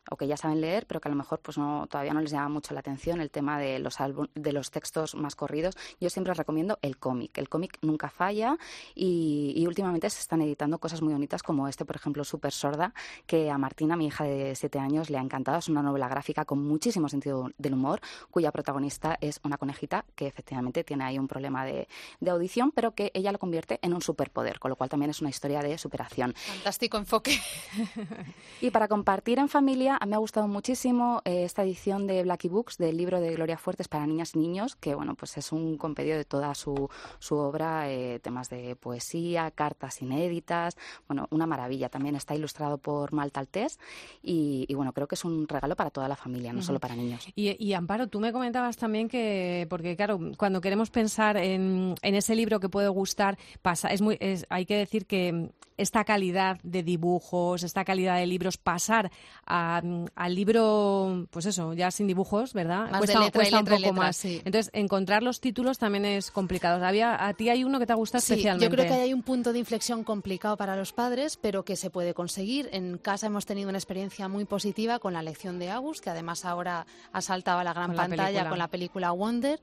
[0.09, 2.31] o que ya saben leer, pero que a lo mejor pues no, todavía no les
[2.31, 3.97] llama mucho la atención el tema de los
[4.35, 5.75] de los textos más corridos.
[5.99, 7.37] Yo siempre recomiendo el cómic.
[7.37, 8.57] El cómic nunca falla
[8.95, 12.93] y, últimamente se están editando cosas muy bonitas como este, por ejemplo, Super Sorda,
[13.25, 15.57] que a Martina, mi hija de siete años, le ha encantado.
[15.57, 20.27] Es una novela gráfica con muchísimo sentido del humor, cuya protagonista es una conejita que
[20.27, 21.87] efectivamente tiene ahí un problema de,
[22.19, 25.21] de audición, pero que ella lo convierte en un superpoder, con lo cual también es
[25.21, 26.33] una historia de superación.
[26.35, 27.39] Fantástico enfoque.
[28.61, 32.23] y para compartir en familia, a mí me ha gustado muchísimo eh, esta edición de
[32.23, 35.51] Blacky Books del libro de Gloria Fuertes para niñas y niños, que bueno, pues es
[35.51, 40.77] un compendio de toda su, su obra, eh, temas de poesía, cartas inéditas,
[41.08, 41.89] bueno, una maravilla.
[41.89, 43.79] También está ilustrado por Malta Altés
[44.21, 47.27] y, bueno, creo que es un regalo para toda la familia, no solo para niños.
[47.36, 52.36] Y, Amparo, tú me comentabas también que, porque claro, cuando queremos pensar en, en ese
[52.36, 56.84] libro que puede gustar, pasa, es muy, es, hay que decir que esta calidad de
[56.84, 59.12] dibujos, esta calidad de libros, pasar
[59.45, 59.82] a
[60.15, 62.89] al libro, pues eso, ya sin dibujos, ¿verdad?
[63.32, 64.24] cuesta, un poco más.
[64.26, 66.84] Entonces, encontrar los títulos también es complicado.
[66.84, 68.65] Había, ¿A ti hay uno que te gusta sí, especialmente?
[68.65, 71.89] Yo creo que hay un punto de inflexión complicado para los padres, pero que se
[71.89, 72.69] puede conseguir.
[72.72, 76.46] En casa hemos tenido una experiencia muy positiva con la lección de Agus, que además
[76.46, 79.60] ahora ha saltado a la gran pantalla con la película Wonder.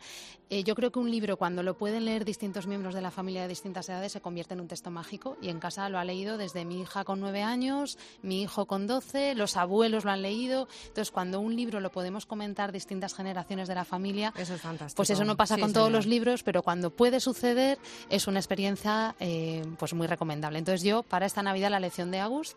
[0.50, 3.42] Eh, yo creo que un libro, cuando lo pueden leer distintos miembros de la familia
[3.42, 5.36] de distintas edades, se convierte en un texto mágico.
[5.40, 8.86] Y en casa lo ha leído desde mi hija con nueve años, mi hijo con
[8.86, 10.68] doce, los abuelos lo han leído.
[10.88, 14.96] Entonces, cuando un libro lo podemos comentar distintas generaciones de la familia, eso es fantástico.
[14.96, 19.14] Pues eso no pasa con todos los libros, pero cuando puede suceder es una experiencia
[19.20, 20.58] eh, pues muy recomendable.
[20.58, 22.56] Entonces, yo para esta Navidad la lección de Agus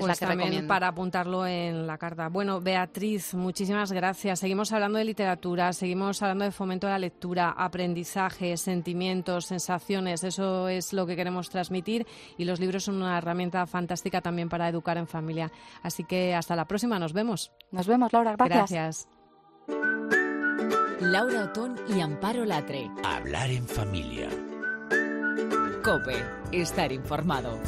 [0.00, 2.28] pues también para apuntarlo en la carta.
[2.28, 4.40] Bueno, Beatriz, muchísimas gracias.
[4.40, 10.24] Seguimos hablando de literatura, seguimos hablando de fomento de la lectura, aprendizaje, sentimientos, sensaciones.
[10.24, 12.06] Eso es lo que queremos transmitir
[12.36, 15.50] y los libros son una herramienta fantástica también para educar en familia.
[15.82, 17.52] Así que hasta la próxima, nos vemos.
[17.70, 18.36] Nos vemos, Laura.
[18.36, 18.70] Gracias.
[18.70, 19.08] Gracias.
[21.00, 22.90] Laura Otón y Amparo Latre.
[23.04, 24.28] Hablar en familia.
[25.82, 27.60] Cope, estar informado.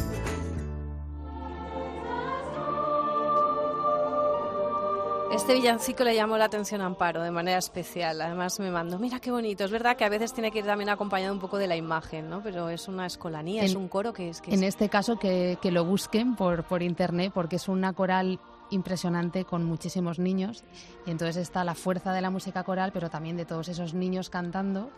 [5.30, 8.20] Este villancico le llamó la atención a Amparo de manera especial.
[8.22, 9.64] Además me mandó, mira qué bonito.
[9.64, 12.30] Es verdad que a veces tiene que ir también acompañado un poco de la imagen,
[12.30, 12.42] ¿no?
[12.42, 14.42] Pero es una escolanía, es un coro que es...
[14.46, 19.44] en este caso que, que, lo busquen por, por internet porque es una coral impresionante
[19.44, 20.64] con muchísimos niños.
[21.06, 24.30] Y entonces está la fuerza de la música coral, pero también de todos esos niños
[24.30, 24.90] cantando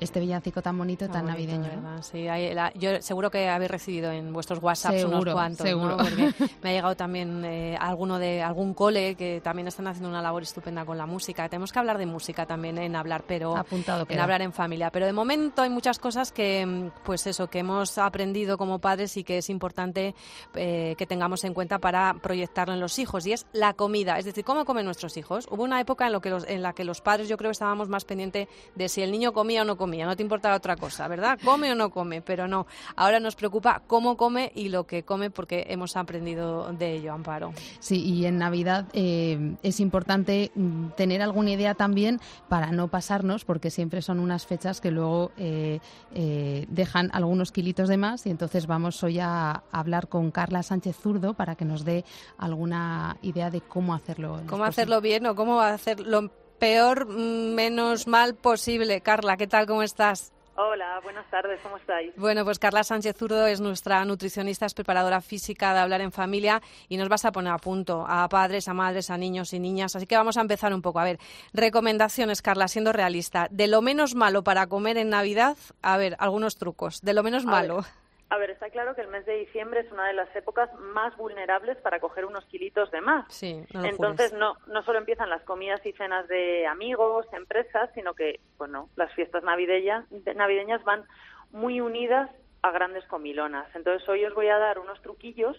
[0.00, 1.70] este villancico tan bonito, tan navideño.
[2.02, 2.26] Sí,
[2.74, 5.96] yo seguro que habéis recibido en vuestros WhatsApps unos cuantos, seguro.
[5.96, 10.20] Porque me ha llegado también eh, alguno de algún cole que también están haciendo una
[10.20, 11.48] labor estupenda con la música.
[11.48, 14.90] Tenemos que hablar de música también en hablar, pero Apuntado en hablar en familia.
[14.90, 19.24] Pero de momento hay muchas cosas que, pues eso, que hemos aprendido como padres y
[19.24, 20.14] que es importante
[20.54, 23.26] eh, que tengamos en cuenta para proyectarlo en los hijos.
[23.26, 25.46] Y es la comida, es decir, cómo comen nuestros hijos.
[25.50, 28.04] Hubo una época en, lo que en la que los padres, yo creo, estábamos más
[28.04, 31.08] pendientes de si el niño comía o no comía comía, no te importa otra cosa,
[31.08, 31.40] ¿verdad?
[31.44, 32.68] Come o no come, pero no.
[32.94, 37.52] Ahora nos preocupa cómo come y lo que come porque hemos aprendido de ello, Amparo.
[37.80, 43.44] Sí, y en Navidad eh, es importante mm, tener alguna idea también para no pasarnos,
[43.44, 45.80] porque siempre son unas fechas que luego eh,
[46.14, 50.96] eh, dejan algunos kilitos de más y entonces vamos hoy a hablar con Carla Sánchez
[50.96, 52.04] Zurdo para que nos dé
[52.38, 54.40] alguna idea de cómo hacerlo.
[54.46, 56.30] Cómo hacerlo bien o cómo hacerlo
[56.62, 59.00] peor, menos mal posible.
[59.00, 59.66] Carla, ¿qué tal?
[59.66, 60.32] ¿Cómo estás?
[60.54, 62.14] Hola, buenas tardes, ¿cómo estáis?
[62.14, 66.62] Bueno, pues Carla Sánchez Zurdo es nuestra nutricionista, es preparadora física de Hablar en Familia
[66.88, 69.96] y nos vas a poner a punto a padres, a madres, a niños y niñas.
[69.96, 71.00] Así que vamos a empezar un poco.
[71.00, 71.18] A ver,
[71.52, 73.48] recomendaciones, Carla, siendo realista.
[73.50, 77.00] De lo menos malo para comer en Navidad, a ver, algunos trucos.
[77.00, 77.84] De lo menos malo.
[78.32, 81.14] A ver, está claro que el mes de diciembre es una de las épocas más
[81.18, 83.26] vulnerables para coger unos kilitos de más.
[83.30, 88.14] Sí, no Entonces no, no solo empiezan las comidas y cenas de amigos, empresas, sino
[88.14, 91.04] que, bueno, las fiestas navideñas, de- navideñas van
[91.50, 92.30] muy unidas
[92.62, 93.68] a grandes comilonas.
[93.74, 95.58] Entonces hoy os voy a dar unos truquillos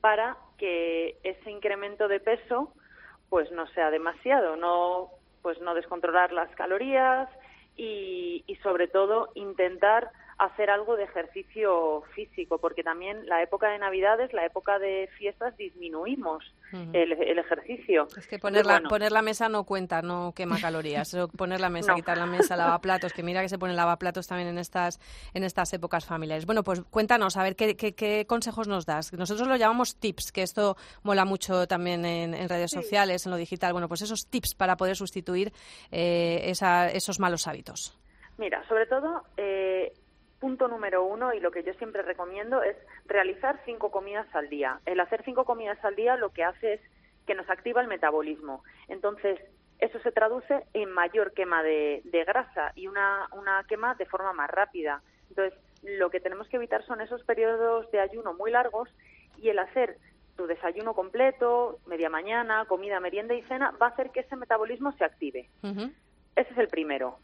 [0.00, 2.72] para que ese incremento de peso
[3.30, 5.10] pues no sea demasiado, no
[5.42, 7.28] pues no descontrolar las calorías
[7.74, 13.78] y, y sobre todo intentar hacer algo de ejercicio físico, porque también la época de
[13.78, 16.90] Navidades, la época de fiestas, disminuimos Ujú.
[16.92, 18.06] el, el ejercicio.
[18.18, 21.08] Es que poner la, poner la mesa no cuenta, no quema calorías.
[21.14, 21.96] Eso, poner la mesa, No.
[21.96, 25.00] quitar la mesa, lavaplatos, que mira que se ponen lavaplatos también en estas,
[25.32, 26.44] en estas épocas familiares.
[26.44, 29.12] Bueno, pues cuéntanos, a ver, ¿qué, qué, qué consejos nos das?
[29.14, 33.38] Nosotros lo llamamos tips, que esto mola mucho también en, en redes sociales, en lo
[33.38, 33.72] digital.
[33.72, 35.52] Bueno, pues esos tips para poder sustituir
[35.90, 37.98] eh, esa- esos malos hábitos.
[38.38, 39.94] Mira, sobre todo, eh,
[40.40, 42.76] punto número uno y lo que yo siempre recomiendo es
[43.06, 44.80] realizar cinco comidas al día.
[44.86, 46.80] El hacer cinco comidas al día lo que hace es
[47.26, 48.62] que nos activa el metabolismo.
[48.88, 49.40] Entonces,
[49.78, 54.32] eso se traduce en mayor quema de, de grasa y una, una quema de forma
[54.32, 55.02] más rápida.
[55.28, 58.88] Entonces, lo que tenemos que evitar son esos periodos de ayuno muy largos
[59.38, 59.98] y el hacer
[60.36, 64.92] tu desayuno completo, media mañana, comida, merienda y cena, va a hacer que ese metabolismo
[64.92, 65.48] se active.
[65.62, 67.18] Ese es el primero.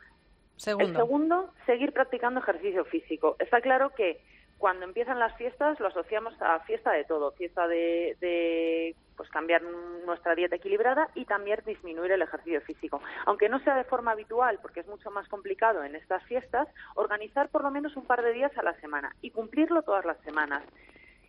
[0.63, 0.89] Segundo.
[0.89, 3.35] El segundo, seguir practicando ejercicio físico.
[3.41, 4.21] Está claro que
[4.59, 9.61] cuando empiezan las fiestas lo asociamos a fiesta de todo, fiesta de, de, pues cambiar
[10.07, 13.03] nuestra dieta equilibrada y también disminuir el ejercicio físico.
[13.27, 17.49] Aunque no sea de forma habitual, porque es mucho más complicado en estas fiestas, organizar
[17.49, 20.63] por lo menos un par de días a la semana y cumplirlo todas las semanas.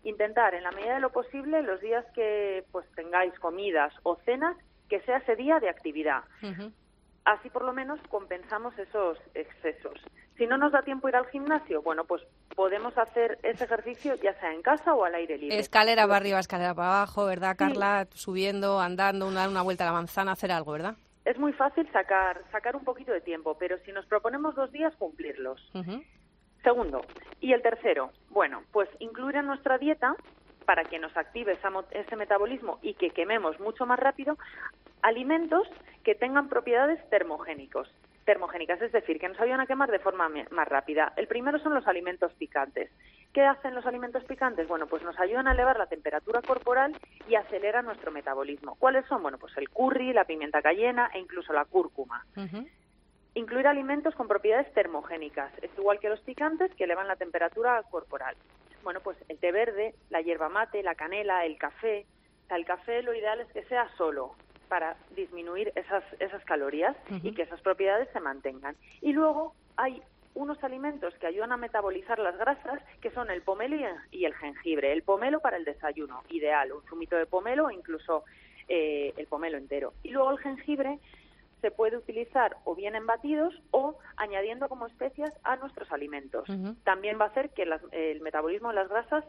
[0.03, 4.55] Intentar, en la medida de lo posible, los días que pues tengáis comidas o cenas,
[4.89, 6.23] que sea ese día de actividad.
[7.25, 9.93] Así por lo menos compensamos esos excesos.
[10.37, 12.21] Si no nos da tiempo ir al gimnasio, bueno, pues
[12.55, 15.57] podemos hacer ese ejercicio ya sea en casa o al aire libre.
[15.57, 18.07] Escalera para arriba, escalera para abajo, ¿verdad, Carla?
[18.13, 20.95] Subiendo, andando, dar una vuelta a la manzana, hacer algo, ¿verdad?
[21.23, 24.93] Es muy fácil sacar, sacar un poquito de tiempo, pero si nos proponemos dos días,
[24.97, 25.71] cumplirlos.
[26.61, 27.01] Segundo.
[27.39, 30.15] Y el tercero, bueno, pues incluir en nuestra dieta,
[30.65, 34.37] para que nos active esa ese metabolismo y que quememos mucho más rápido,
[35.03, 35.67] alimentos
[36.03, 37.93] que tengan propiedades termogénicos.
[38.25, 41.11] Termogénicas, es decir, que nos ayudan a quemar de forma más rápida.
[41.17, 42.89] El primero son los alimentos picantes.
[43.33, 44.65] ¿Qué hacen los alimentos picantes?
[44.67, 46.95] Bueno, pues nos ayudan a elevar la temperatura corporal
[47.27, 48.75] y aceleran nuestro metabolismo.
[48.75, 49.21] ¿Cuáles son?
[49.21, 52.25] Bueno, pues el curry, la pimienta cayena e incluso la cúrcuma.
[53.33, 55.51] Incluir alimentos con propiedades termogénicas.
[55.61, 58.37] Es igual que los picantes que elevan la temperatura corporal.
[58.83, 62.05] Bueno, pues el té verde, la hierba mate, la canela, el café.
[62.45, 64.35] O sea, el café lo ideal es que sea solo
[64.73, 68.75] para disminuir esas, esas calorías y que esas propiedades se mantengan.
[69.01, 70.01] Y luego hay
[70.33, 73.75] unos alimentos que ayudan a metabolizar las grasas, que son el pomelo
[74.09, 74.91] y el, jengibre.
[74.91, 78.23] El pomelo para el desayuno, ideal, un zumito de pomelo o incluso
[78.67, 79.93] eh, el pomelo entero.
[80.01, 80.97] Y luego el jengibre
[81.61, 86.49] se puede utilizar o bien en batidos o añadiendo como especias a nuestros alimentos.
[86.83, 89.23] También va a hacer que las- el metabolismo de las grasas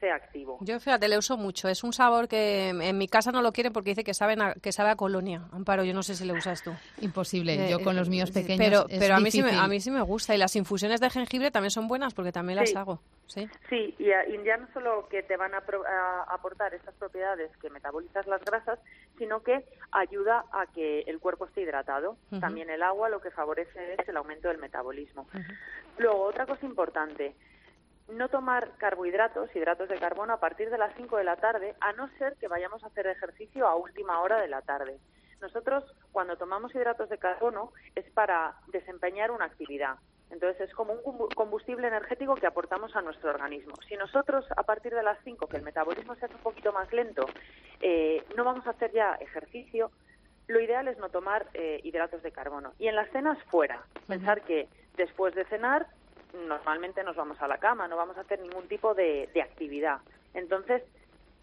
[0.00, 0.58] sea activo.
[0.62, 1.68] Yo, fíjate, le uso mucho.
[1.68, 4.54] Es un sabor que en mi casa no lo quieren porque dice que sabe a,
[4.54, 5.42] que sabe a colonia.
[5.52, 6.72] Amparo, yo no sé si le usas tú.
[7.02, 7.66] Imposible.
[7.66, 9.52] Eh, Yo con eh, los míos sí, pequeños Pero, es pero a, mí sí me,
[9.56, 10.34] a mí sí me gusta.
[10.34, 13.00] Y las infusiones de jengibre también son buenas porque también las hago.
[13.26, 13.48] Sí.
[13.68, 16.94] Sí, y, a- y ya no solo que te van a, pro- a aportar estas
[16.94, 18.78] propiedades que metabolizas las grasas,
[19.18, 22.16] sino que ayuda a que el cuerpo esté hidratado.
[22.40, 25.28] También el agua lo que favorece es el aumento del metabolismo.
[25.98, 27.34] Luego, otra cosa importante,
[28.12, 31.92] no tomar carbohidratos, hidratos de carbono, a partir de las 5 de la tarde, a
[31.92, 34.98] no ser que vayamos a hacer ejercicio a última hora de la tarde.
[35.40, 39.96] Nosotros, cuando tomamos hidratos de carbono, es para desempeñar una actividad.
[40.30, 43.74] Entonces, es como un combu- combustible energético que aportamos a nuestro organismo.
[43.88, 46.92] Si nosotros, a partir de las 5, que el metabolismo se hace un poquito más
[46.92, 47.26] lento,
[47.80, 49.90] eh, no vamos a hacer ya ejercicio,
[50.46, 52.72] lo ideal es no tomar eh, hidratos de carbono.
[52.78, 53.82] Y en las cenas, fuera.
[54.06, 55.86] Pensar que después de cenar,
[56.34, 59.98] normalmente nos vamos a la cama, no vamos a hacer ningún tipo de, de actividad.
[60.34, 60.82] Entonces,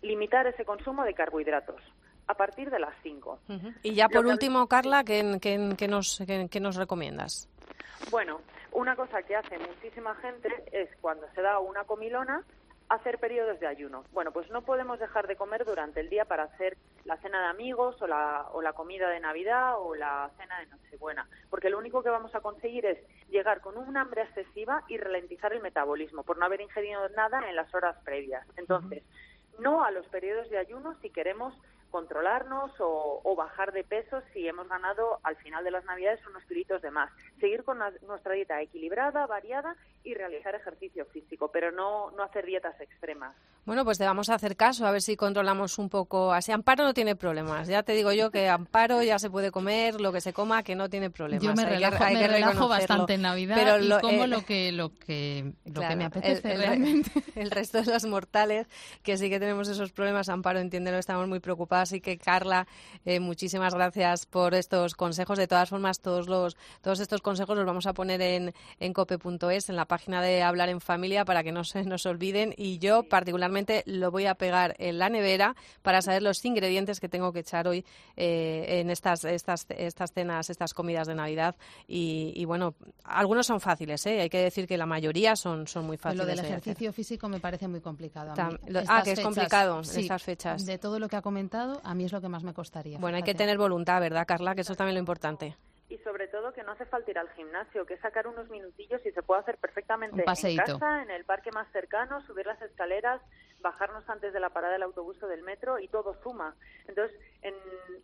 [0.02, 1.82] limitar ese consumo de carbohidratos
[2.28, 3.40] a partir de las 5.
[3.84, 7.50] Y ya Lo por que- último, Carla, ¿qué, qué- qué nos, qué- qué nos recomiendas?
[8.12, 8.42] Bueno,
[8.74, 12.44] una cosa que hace muchísima gente es cuando se da una comilona
[12.90, 14.06] hacer periodos de ayuno.
[14.12, 17.48] Bueno, pues no podemos dejar de comer durante el día para hacer la cena de
[17.48, 21.78] amigos o la, o la comida de Navidad o la cena de Nochebuena, porque lo
[21.78, 22.98] único que vamos a conseguir es
[23.30, 27.56] llegar con un hambre excesiva y ralentizar el metabolismo por no haber ingerido nada en
[27.56, 28.46] las horas previas.
[28.58, 29.04] Entonces,
[29.60, 31.54] no a los periodos de ayuno si queremos
[31.90, 36.44] controlarnos o, o bajar de peso si hemos ganado al final de las navidades unos
[36.44, 37.10] kilitos de más.
[37.40, 42.46] Seguir con la- nuestra dieta equilibrada, variada y realizar ejercicio físico, pero no, no hacer
[42.46, 43.36] dietas extremas.
[43.66, 46.32] Bueno, pues te vamos a hacer caso, a ver si controlamos un poco.
[46.32, 47.68] Así, Amparo no tiene problemas.
[47.68, 50.74] Ya te digo yo que Amparo ya se puede comer lo que se coma, que
[50.74, 51.44] no tiene problemas.
[51.44, 54.94] Yo me Hay relajo, me bastante en Navidad Pero y como eh, lo que lo
[54.96, 57.12] que lo que me apetece el, realmente.
[57.36, 58.68] el resto de los mortales
[59.04, 61.90] que sí que tenemos esos problemas, Amparo, entiéndelo, estamos muy preocupadas.
[61.90, 62.68] Así que, Carla,
[63.04, 65.38] eh, muchísimas gracias por estos consejos.
[65.38, 69.68] De todas formas, todos los todos estos consejos los vamos a poner en, en cope.es,
[69.68, 72.54] en la página de Hablar en Familia, para que no se nos olviden.
[72.58, 77.10] Y yo, particularmente, lo voy a pegar en la nevera para saber los ingredientes que
[77.10, 77.86] tengo que echar hoy
[78.16, 81.56] eh, en estas, estas, estas cenas, estas comidas de Navidad.
[81.88, 84.22] Y, y, bueno, algunos son fáciles, ¿eh?
[84.22, 86.26] hay que decir que la mayoría son, son muy fáciles.
[86.26, 88.34] Lo del de ejercicio físico me parece muy complicado.
[88.38, 88.58] A mí.
[88.68, 90.66] Lo- ah, que es complicado en sí, estas fechas.
[90.66, 92.98] De todo lo que ha comentado, a mí es lo que más me costaría.
[93.00, 94.56] Bueno, hay que tener voluntad, ¿verdad, Carla?
[94.56, 95.56] Que eso es también lo importante.
[95.90, 99.06] Y sobre todo que no hace falta ir al gimnasio, que es sacar unos minutillos
[99.06, 103.22] y se puede hacer perfectamente en casa, en el parque más cercano, subir las escaleras,
[103.62, 106.56] bajarnos antes de la parada del autobús o del metro y todo suma.
[106.88, 107.54] Entonces, en,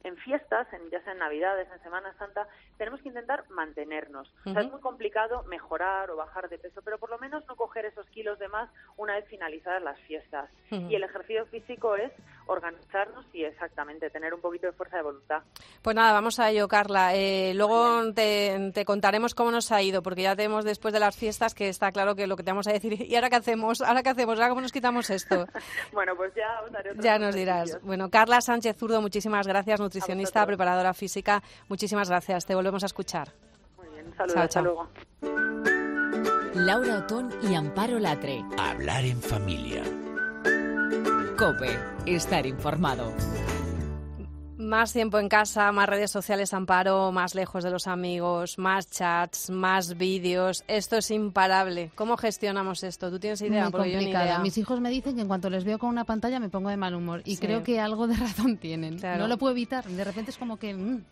[0.03, 4.34] en fiestas, en, ya sea en Navidades, en Semana Santa, tenemos que intentar mantenernos.
[4.45, 7.55] O sea, es muy complicado mejorar o bajar de peso, pero por lo menos no
[7.55, 10.49] coger esos kilos de más una vez finalizadas las fiestas.
[10.71, 12.11] Y el ejercicio físico es
[12.47, 15.43] organizarnos y exactamente tener un poquito de fuerza de voluntad.
[15.81, 17.15] Pues nada, vamos a ello, Carla.
[17.15, 17.72] Eh, luego
[18.13, 21.69] te, te contaremos cómo nos ha ido, porque ya tenemos después de las fiestas que
[21.69, 23.82] está claro que lo que te vamos a decir, ¿y ahora qué hacemos?
[23.82, 24.36] ¿Ahora qué hacemos?
[24.36, 25.47] ¿Ahora cómo nos quitamos esto?
[25.93, 27.78] Bueno, pues ya os daré otros Ya nos dirás.
[27.84, 31.43] Bueno, Carla Sánchez Zurdo, muchísimas gracias, nutricionista, preparadora física.
[31.69, 32.45] Muchísimas gracias.
[32.45, 33.32] Te volvemos a escuchar.
[33.78, 34.63] Muy bien, saludos, Chao, hasta chao.
[34.63, 34.89] luego.
[36.55, 38.43] Laura Otón y Amparo Latre.
[38.57, 39.84] Hablar en familia.
[41.38, 43.11] Cope, estar informado.
[44.74, 49.51] Más tiempo en casa, más redes sociales, Amparo, más lejos de los amigos, más chats,
[49.51, 50.63] más vídeos.
[50.67, 51.91] Esto es imparable.
[51.93, 53.11] ¿Cómo gestionamos esto?
[53.11, 53.65] ¿Tú tienes idea?
[53.65, 54.26] Muy Porque yo ni complicado.
[54.26, 54.39] idea.
[54.39, 56.78] Mis hijos me dicen que en cuanto les veo con una pantalla me pongo de
[56.78, 57.41] mal humor y Sí.
[57.45, 58.97] creo que algo de razón tienen.
[58.97, 59.19] Claro.
[59.21, 59.86] No lo puedo evitar.
[59.86, 61.03] De repente es como que mm,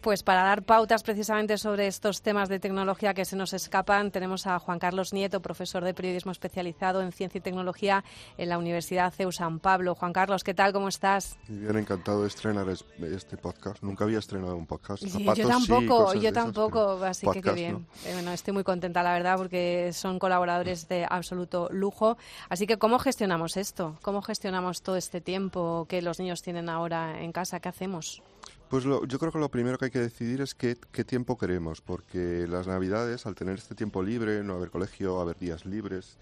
[0.00, 4.46] Pues para dar pautas precisamente sobre estos temas de tecnología que se nos escapan, tenemos
[4.46, 8.02] a Juan Carlos Nieto, profesor de periodismo especializado en ciencia y tecnología
[8.38, 9.94] en la Universidad CEU San Pablo.
[9.94, 10.72] Juan Carlos, ¿qué tal?
[10.72, 11.36] ¿Cómo estás?
[11.50, 13.82] Y bien, encantado de estrenar es- este podcast.
[13.82, 15.06] Nunca había estrenado un podcast.
[15.06, 17.72] Zapatos yo tampoco, yo esas, tampoco, así que qué bien.
[17.74, 18.08] no.
[18.08, 22.16] Eh, bueno, estoy muy contenta, la verdad, porque son colaboradores de absoluto lujo.
[22.48, 23.98] Así que, ¿cómo gestionamos esto?
[24.00, 27.60] ¿Cómo gestionamos todo este tiempo que los niños tienen ahora en casa?
[27.60, 28.22] ¿Qué hacemos?
[28.70, 31.36] Pues lo- yo creo que lo primero que hay que decidir es qué, qué tiempo
[31.36, 36.16] queremos, porque las navidades, al tener este tiempo libre, no haber colegio, haber días libres,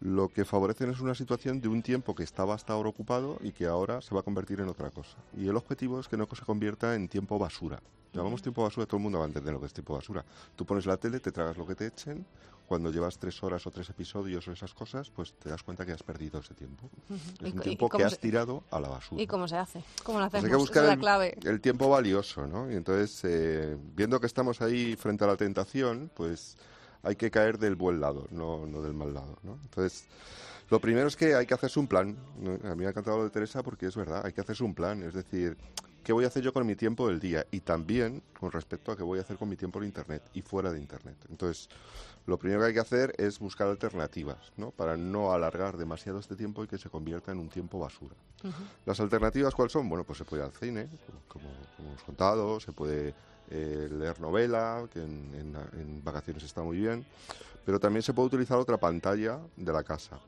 [0.00, 3.52] lo que favorecen es una situación de un tiempo que estaba hasta ahora ocupado y
[3.52, 5.16] que ahora se va a convertir en otra cosa.
[5.38, 7.80] Y el objetivo es que no se convierta en tiempo basura.
[8.12, 10.24] Llamamos tiempo basura, todo el mundo va a entender lo que es tiempo basura.
[10.56, 12.26] Tú pones la tele, te tragas lo que te echen,
[12.72, 15.92] cuando llevas tres horas o tres episodios o esas cosas, pues te das cuenta que
[15.92, 16.88] has perdido ese tiempo.
[17.10, 19.20] ¿Y Es un tiempo que has se- tirado a la basura.
[19.20, 19.84] ¿Y cómo se hace?
[20.02, 20.44] ¿Cómo lo Pues hacemos?
[20.46, 21.38] hay que buscar Esa es la el, clave.
[21.44, 22.72] el tiempo valioso, ¿no?
[22.72, 26.56] Y entonces, eh, viendo que estamos ahí frente a la tentación, pues
[27.02, 29.58] hay que caer del buen lado, no, no del mal lado, ¿no?
[29.64, 30.06] Entonces,
[30.70, 32.16] lo primero es que hay que hacerse un plan.
[32.64, 34.74] A mí me ha encantado lo de Teresa porque es verdad, hay que hacerse un
[34.74, 35.02] plan.
[35.02, 35.58] Es decir,
[36.02, 37.44] ¿qué voy a hacer yo con mi tiempo del día?
[37.50, 40.40] Y también con respecto a qué voy a hacer con mi tiempo en Internet y
[40.42, 41.16] fuera de Internet.
[41.28, 41.68] Entonces,
[42.26, 44.70] lo primero que hay que hacer es buscar alternativas, ¿no?
[44.70, 48.14] Para no alargar demasiado este tiempo y que se convierta en un tiempo basura.
[48.86, 49.88] ¿Las alternativas cuáles son?
[49.88, 50.88] Bueno, pues se puede ir al cine,
[51.28, 53.14] como, como hemos contado, se puede
[53.50, 57.04] eh, leer novela, que en, en- en vacaciones está muy bien,
[57.64, 60.18] pero también se puede utilizar otra pantalla de la casa,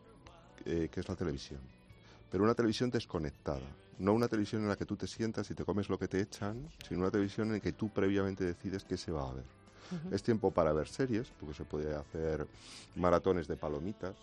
[0.65, 1.61] eh, que es la televisión.
[2.31, 3.61] Pero una televisión desconectada,
[3.99, 6.21] no una televisión en la que tú te sientas y te comes lo que te
[6.21, 9.45] echan, sino una televisión en la que tú previamente decides qué se va a ver.
[10.11, 12.47] Es tiempo para ver series, porque se puede hacer
[12.97, 14.15] maratones de palomitas.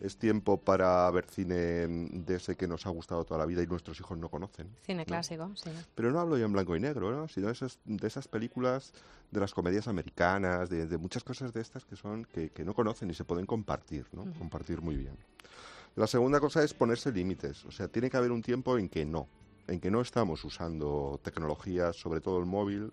[0.00, 3.66] Es tiempo para ver cine de ese que nos ha gustado toda la vida y
[3.66, 4.68] nuestros hijos no conocen.
[4.82, 5.06] Cine ¿no?
[5.06, 5.70] clásico, sí.
[5.94, 7.28] Pero no hablo ya en blanco y negro, ¿no?
[7.28, 8.92] sino de esas, de esas películas
[9.30, 12.74] de las comedias americanas, de, de muchas cosas de estas que son que, que no
[12.74, 14.26] conocen y se pueden compartir, ¿no?
[14.38, 15.16] Compartir muy bien.
[15.96, 19.06] La segunda cosa es ponerse límites, o sea, tiene que haber un tiempo en que
[19.06, 19.28] no,
[19.66, 22.92] en que no estamos usando tecnologías, sobre todo el móvil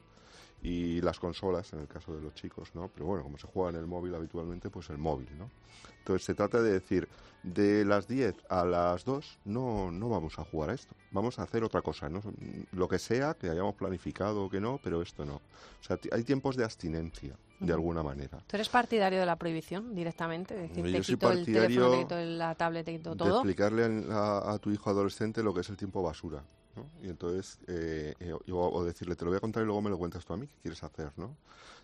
[0.62, 2.88] y las consolas, en el caso de los chicos, ¿no?
[2.94, 5.50] Pero bueno, como se juega en el móvil habitualmente, pues el móvil, ¿no?
[6.00, 7.08] Entonces se trata de decir,
[7.44, 11.44] de las 10 a las 2 no, no vamos a jugar a esto, vamos a
[11.44, 12.22] hacer otra cosa, ¿no?
[12.72, 15.36] Lo que sea, que hayamos planificado o que no, pero esto no.
[15.36, 18.40] O sea, hay tiempos de abstinencia, de alguna manera.
[18.48, 20.56] ¿Tú eres partidario de la prohibición directamente?
[20.66, 23.12] Es decir, te yo soy quito el partidario teléfono, te quito la tablet, te quito
[23.12, 23.36] de todo.
[23.40, 26.44] explicarle al- a, a tu hijo adolescente lo que es el tiempo basura.
[26.76, 26.90] ¿No?
[27.02, 29.98] Y entonces, eh, eh, o, decirle, te lo voy a contar y luego me lo
[29.98, 31.12] cuentas tú a mí, ¿qué quieres hacer?
[31.18, 31.36] ¿no?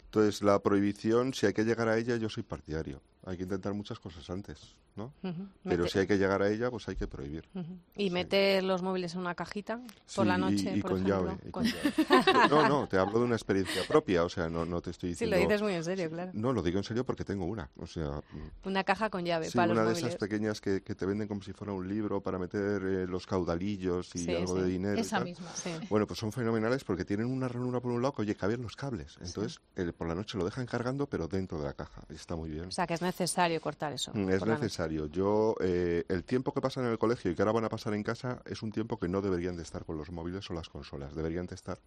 [0.06, 3.00] Entonces, la prohibición, si hay que llegar a ella, yo soy partidario.
[3.26, 5.14] Hay que intentar muchas cosas antes, ¿no?
[5.24, 5.48] Ujú.
[5.64, 7.48] Pero Mete- si hay que llegar a ella, pues hay que prohibir.
[7.54, 7.78] Ujú.
[7.96, 9.82] Y meter los móviles en una cajita
[10.16, 11.26] por la Sí, y- noche, y por con ejemplo.
[11.28, 11.66] llave, y Con-
[12.50, 15.26] No, no, te hablo de una experiencia propia, o sea, no, no te estoy Sí,
[15.26, 15.36] diciendo...
[15.36, 16.32] lo dices muy en serio, claro.
[16.34, 18.22] No, lo digo en serio porque tengo una, o sea...
[18.32, 20.08] mm, Una caja con llave Sí, para una los de móviles.
[20.16, 23.28] esas pequeñas que, que te venden como si fuera un libro para meter eh, los
[23.28, 24.62] caudalillos y Sí, algo sí.
[24.62, 24.98] de dinero.
[24.98, 25.26] y Esa tal.
[25.26, 25.72] misma, sí.
[25.90, 28.76] Bueno, pues son fenomenales porque tienen una ranura por un lado que, oye, caben los
[28.76, 29.18] cables.
[29.22, 32.04] Entonces, el- por la noche lo dejan cargando, pero dentro de la caja.
[32.10, 32.66] Y está muy bien.
[32.66, 34.12] O sea, que es necesario cortar eso.
[34.14, 35.06] Mm, Es necesario.
[35.08, 37.94] Yo, eh, el tiempo que pasan en el colegio y que ahora van a pasar
[37.94, 40.70] en casa es un tiempo que no deberían de estar con los móviles o las
[40.70, 41.16] consolas.
[41.16, 41.80] Deberían de estar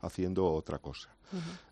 [0.00, 1.14] haciendo otra cosa.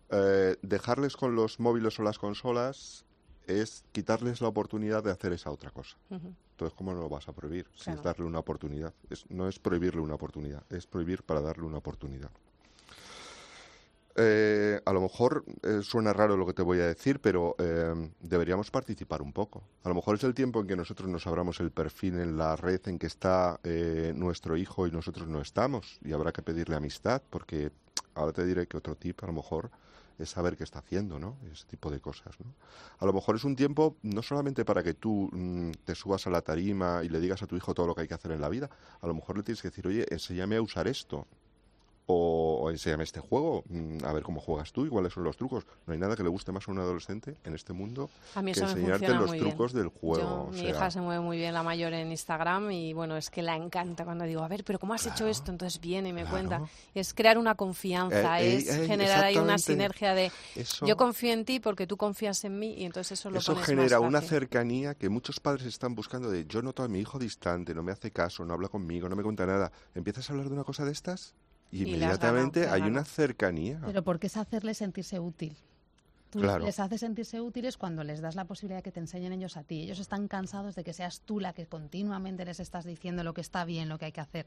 [0.09, 3.05] Eh, dejarles con los móviles o las consolas
[3.47, 5.97] es quitarles la oportunidad de hacer esa otra cosa.
[6.51, 7.67] Entonces, ¿cómo no lo vas a prohibir?
[7.73, 8.93] Si es darle una oportunidad.
[9.09, 12.31] Es- no es prohibirle una oportunidad, es prohibir para darle una oportunidad.
[14.21, 18.11] Eh, a lo mejor eh, suena raro lo que te voy a decir, pero eh,
[18.19, 19.63] deberíamos participar un poco.
[19.83, 22.57] A lo mejor es el tiempo en que nosotros nos abramos el perfil en la
[22.57, 23.59] red en que está
[24.15, 25.99] nuestro hijo y nosotros no estamos.
[26.03, 27.71] Y habrá que pedirle amistad, porque
[28.13, 29.71] ahora te diré que otro tip a lo mejor
[30.19, 31.37] es saber qué está haciendo, ¿no?
[31.51, 32.35] Ese tipo de cosas.
[32.99, 36.29] A lo mejor es un tiempo no solamente para que tú mm, te subas a
[36.29, 38.41] la tarima y le digas a tu hijo todo lo que hay que hacer en
[38.41, 38.69] la vida.
[38.99, 41.25] A lo mejor le tienes que decir, oye, enséñame a usar esto.
[42.11, 45.37] O, o enséñame este juego, mm, a ver cómo juegas tú y cuáles son los
[45.37, 45.67] trucos.
[45.85, 48.51] No hay nada que le guste más a un adolescente en este mundo A mí
[48.51, 49.83] que eso enseñarte los trucos bien.
[49.85, 50.47] del juego.
[50.47, 53.29] Yo- mi sea, hija se mueve muy bien, la mayor, en Instagram y bueno, es
[53.29, 55.51] que la encanta cuando digo, a ver, pero ¿cómo has hecho esto?
[55.51, 56.63] Entonces viene y me cuenta.
[56.95, 60.97] Es crear una confianza, Eh, eh, es eh, generar ahí una sinergia de Eso- yo
[60.97, 63.99] confío en ti porque tú confías en mí y entonces eso lo Eso pones genera
[63.99, 67.75] más una cercanía que muchos padres están buscando de yo noto a mi hijo distante,
[67.75, 69.71] no me hace caso, no habla conmigo, no me cuenta nada.
[69.93, 71.35] ¿Empiezas a hablar de una cosa de estas?
[71.71, 73.79] Y, inmediatamente ganado, hay una cercanía.
[73.85, 75.55] Pero porque es hacerles sentirse útil.
[76.31, 76.63] Tú Claro.
[76.63, 79.63] les haces sentirse útiles cuando les das la posibilidad de que te enseñen ellos a
[79.63, 79.81] ti.
[79.81, 83.41] Ellos están cansados de que seas tú la que continuamente les estás diciendo lo que
[83.41, 84.45] está bien, lo que hay que hacer.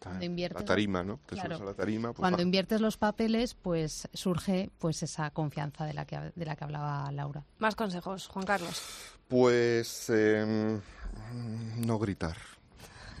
[0.00, 1.20] Cuando inviertes La tarima, ¿no?
[1.26, 1.50] Te Claro.
[1.56, 5.94] subes a la tarima, pues Cuando inviertes los papeles, pues surge pues esa confianza de
[5.94, 7.44] la que, de la que hablaba Laura.
[7.60, 8.82] Más consejos, Juan Carlos.
[9.28, 10.80] Pues em,
[11.86, 12.36] no gritar.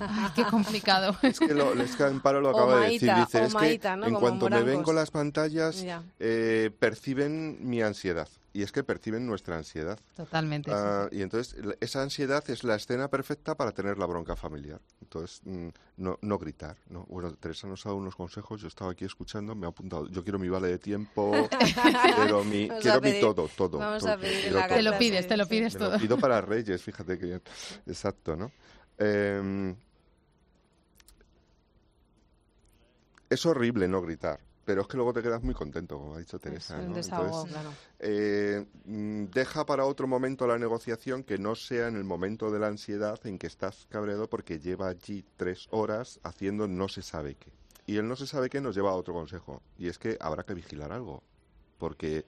[0.08, 1.16] Ay, qué complicado.
[1.22, 3.12] Es que lo, es que Amparo lo acaba de decir.
[3.14, 5.84] Dice, es que en Como cuanto me ven con las pantallas,
[6.18, 8.28] eh, perciben mi ansiedad.
[8.54, 9.98] Y es que perciben nuestra ansiedad.
[10.14, 10.70] Totalmente.
[10.70, 14.78] sí, Ah, y entonces esa ansiedad es la escena perfecta para tener la bronca familiar.
[15.00, 16.76] Entonces, mm, no, no gritar.
[16.90, 17.06] ¿no?
[17.08, 20.22] Bueno, Teresa nos ha dado unos consejos, yo estaba aquí escuchando, me ha apuntado, yo
[20.22, 21.48] quiero mi vale de tiempo,
[22.16, 23.78] quiero mi, quiero todo, todo.
[23.78, 24.76] vamos todo, a pedir la todo.
[24.76, 25.92] Te lo pides, te lo pides Me todo.
[25.92, 27.40] lo pido para Reyes, fíjate que.
[27.86, 28.52] Exacto, ¿no?
[28.98, 29.74] Em,
[33.32, 36.38] es horrible no gritar, pero es que luego te quedas muy contento, como ha dicho
[36.38, 36.80] Teresa.
[36.80, 36.94] ¿no?
[36.94, 37.70] desahogo, Entonces, claro.
[37.98, 42.60] eh, mm, deja para otro momento la negociación que no sea en el momento de
[42.60, 47.34] la ansiedad en que estás cabreado porque lleva allí tres horas haciendo no se sabe
[47.36, 47.50] qué.
[47.86, 50.44] Y el no se sabe qué nos lleva a otro consejo, y es que habrá
[50.44, 51.22] que vigilar algo.
[51.78, 52.24] Porque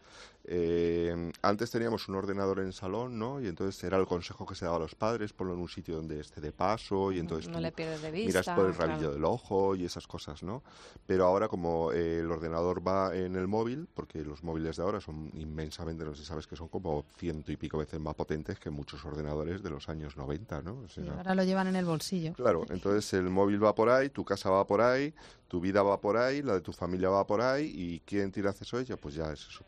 [0.46, 3.40] eh, antes teníamos un ordenador en salón, ¿no?
[3.40, 5.96] Y entonces era el consejo que se daba a los padres, ponlo en un sitio
[5.96, 8.98] donde esté de paso y entonces No tú le pierdes de miras por el rabillo
[8.98, 9.14] claro.
[9.14, 10.62] del ojo y esas cosas, ¿no?
[11.06, 15.00] Pero ahora como eh, el ordenador va en el móvil, porque los móviles de ahora
[15.00, 18.58] son inmensamente, no sé si sabes que son como ciento y pico veces más potentes
[18.58, 20.80] que muchos ordenadores de los años 90, ¿no?
[20.84, 22.34] O sea, Y ahora lo llevan en el bolsillo.
[22.34, 25.14] Claro, entonces el móvil va por ahí, tu casa va por ahí,
[25.48, 28.50] tu vida va por ahí, la de tu familia va por ahí y ¿quién tira
[28.50, 28.96] acceso a ella?
[28.98, 29.64] Pues ya es eso.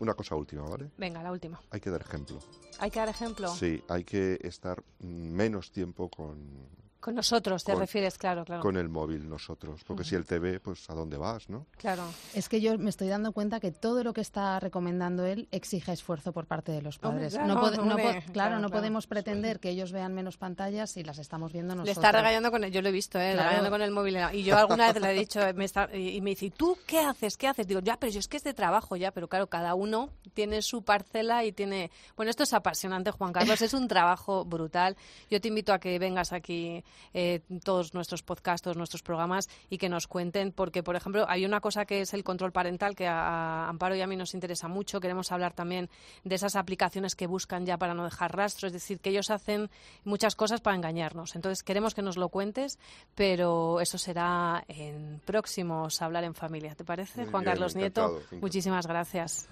[0.00, 0.90] Una cosa última, ¿vale?
[0.96, 1.60] Venga, la última.
[1.70, 2.38] Hay que dar ejemplo.
[2.78, 3.48] Hay que dar ejemplo.
[3.48, 6.66] Sí, hay que estar menos tiempo con,
[7.00, 8.62] Con nosotros te Con- refieres, claro, claro.
[8.62, 11.66] con el móvil nosotros, porque si él te ve, pues ¿a dónde vas, no?
[11.78, 12.04] Claro.
[12.34, 15.92] Es que yo me estoy dando cuenta que todo lo que está recomendando él exige
[15.92, 17.32] esfuerzo por parte de los Hombre, padres.
[17.34, 18.70] claro, no claro, claro, no claro.
[18.70, 21.96] podemos pretender que ellos vean menos pantallas si las estamos viendo nosotros.
[21.96, 23.32] Le está regañando con el, yo lo he visto, ¿eh?
[23.32, 23.48] Claro.
[23.48, 24.18] regañando con el móvil.
[24.32, 26.76] Y yo alguna vez le he dicho, me está- y y me dice, ¿y tú
[26.86, 27.36] qué haces?
[27.36, 27.66] ¿Qué haces?
[27.66, 30.60] Digo, ya, pero yo es que es de trabajo ya, pero claro, cada uno tiene
[30.60, 31.90] su parcela y tiene...
[32.16, 34.96] Bueno, esto es apasionante, Juan Carlos, es un trabajo brutal.
[35.30, 39.78] Yo te invito a que vengas aquí eh, todos nuestros podcasts, todos nuestros programas y
[39.78, 43.06] que nos cuenten, porque, por ejemplo, hay una cosa que es el control parental que
[43.06, 45.00] a, a Amparo y a mí nos interesa mucho.
[45.00, 45.88] Queremos hablar también
[46.24, 49.70] de esas aplicaciones que buscan ya para no dejar rastro, es decir, que ellos hacen
[50.04, 51.34] muchas cosas para engañarnos.
[51.36, 52.78] Entonces, queremos que nos lo cuentes,
[53.14, 56.74] pero eso será en próximos Hablar en Familia.
[56.74, 58.20] ¿Te parece, Muy Juan bien, Carlos Nieto?
[58.40, 59.48] Muchísimas gracias.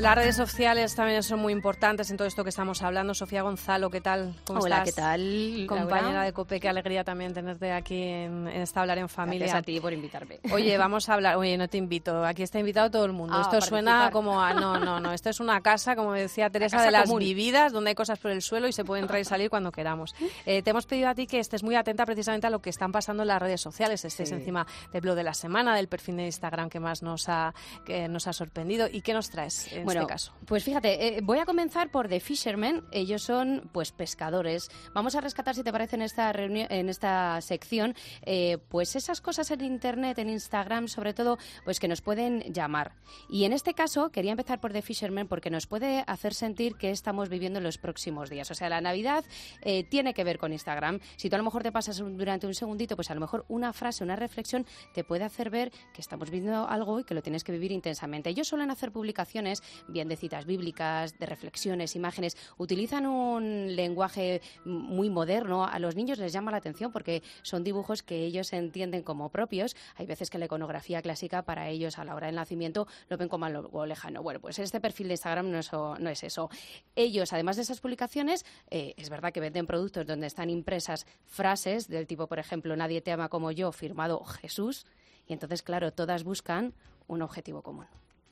[0.00, 3.12] Las redes sociales también son muy importantes en todo esto que estamos hablando.
[3.12, 4.34] Sofía Gonzalo, ¿qué tal?
[4.46, 4.94] ¿Cómo Hola, estás?
[4.94, 6.22] ¿qué tal, Compañera Laura?
[6.22, 9.40] de COPE, qué alegría también tenerte aquí en, en esta Hablar en Familia.
[9.40, 10.40] Gracias a ti por invitarme.
[10.52, 11.36] Oye, vamos a hablar.
[11.36, 12.24] Oye, no te invito.
[12.24, 13.34] Aquí está invitado todo el mundo.
[13.36, 14.54] Ah, esto suena como a.
[14.54, 15.12] No, no, no.
[15.12, 17.18] Esto es una casa, como decía Teresa, de las común.
[17.18, 20.14] vividas, donde hay cosas por el suelo y se puede entrar y salir cuando queramos.
[20.46, 22.90] Eh, te hemos pedido a ti que estés muy atenta precisamente a lo que están
[22.90, 24.02] pasando en las redes sociales.
[24.06, 24.34] Estés Sí.
[24.34, 27.52] encima del blog de la semana, del perfil de Instagram que más nos ha,
[27.84, 28.88] que nos ha sorprendido.
[28.90, 30.32] ¿Y qué nos traes en bueno, este caso?
[30.46, 32.84] pues fíjate, eh, voy a comenzar por The Fishermen.
[32.92, 34.70] Ellos son, pues, pescadores.
[34.94, 39.20] Vamos a rescatar, si te parece, en esta reunión, en esta sección, eh, pues esas
[39.20, 42.92] cosas en Internet, en Instagram, sobre todo, pues que nos pueden llamar.
[43.28, 46.90] Y en este caso, quería empezar por The Fishermen porque nos puede hacer sentir que
[46.90, 48.50] estamos viviendo en los próximos días.
[48.50, 49.24] O sea, la Navidad
[49.62, 51.00] eh, tiene que ver con Instagram.
[51.16, 53.72] Si tú a lo mejor te pasas durante un segundito, pues a lo mejor una
[53.72, 57.44] frase, una reflexión te puede hacer ver que estamos viviendo algo y que lo tienes
[57.44, 58.30] que vivir intensamente.
[58.30, 62.36] Ellos suelen hacer publicaciones bien de citas bíblicas, de reflexiones, imágenes.
[62.58, 65.64] Utilizan un lenguaje muy moderno.
[65.64, 69.76] A los niños les llama la atención porque son dibujos que ellos entienden como propios.
[69.96, 73.28] Hay veces que la iconografía clásica para ellos a la hora del nacimiento lo ven
[73.28, 74.22] como algo lejano.
[74.22, 76.50] Bueno, pues este perfil de Instagram no es, no es eso.
[76.96, 81.88] Ellos, además de esas publicaciones, eh, es verdad que venden productos donde están impresas frases
[81.88, 84.86] del tipo, por ejemplo, nadie te ama como yo, firmado Jesús.
[85.26, 86.74] Y entonces, claro, todas buscan
[87.06, 87.86] un objetivo común.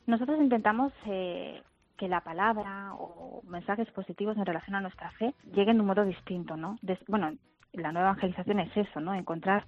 [0.09, 1.63] Nosotros intentamos eh,
[1.99, 6.05] que la palabra o mensajes positivos en relación a nuestra fe lleguen de un modo
[6.05, 6.79] distinto, ¿no?
[6.83, 7.33] Des- bueno,
[7.75, 9.13] la nueva evangelización es eso, ¿no?
[9.15, 9.67] Encontrar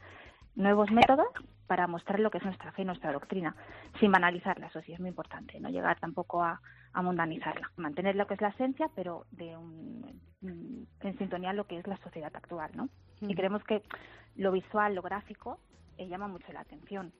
[0.56, 1.26] nuevos métodos
[1.66, 3.54] para mostrar lo que es nuestra fe y nuestra doctrina,
[4.00, 6.60] sin banalizarla, eso sí es muy importante, no llegar tampoco a,
[6.94, 11.66] a mundanizarla, mantener lo que es la esencia, pero de un, mm, en sintonía lo
[11.66, 12.88] que es la sociedad actual, ¿no?
[13.20, 13.82] Y creemos que
[14.36, 15.58] lo visual, lo gráfico,
[15.98, 17.12] eh, llama mucho la atención.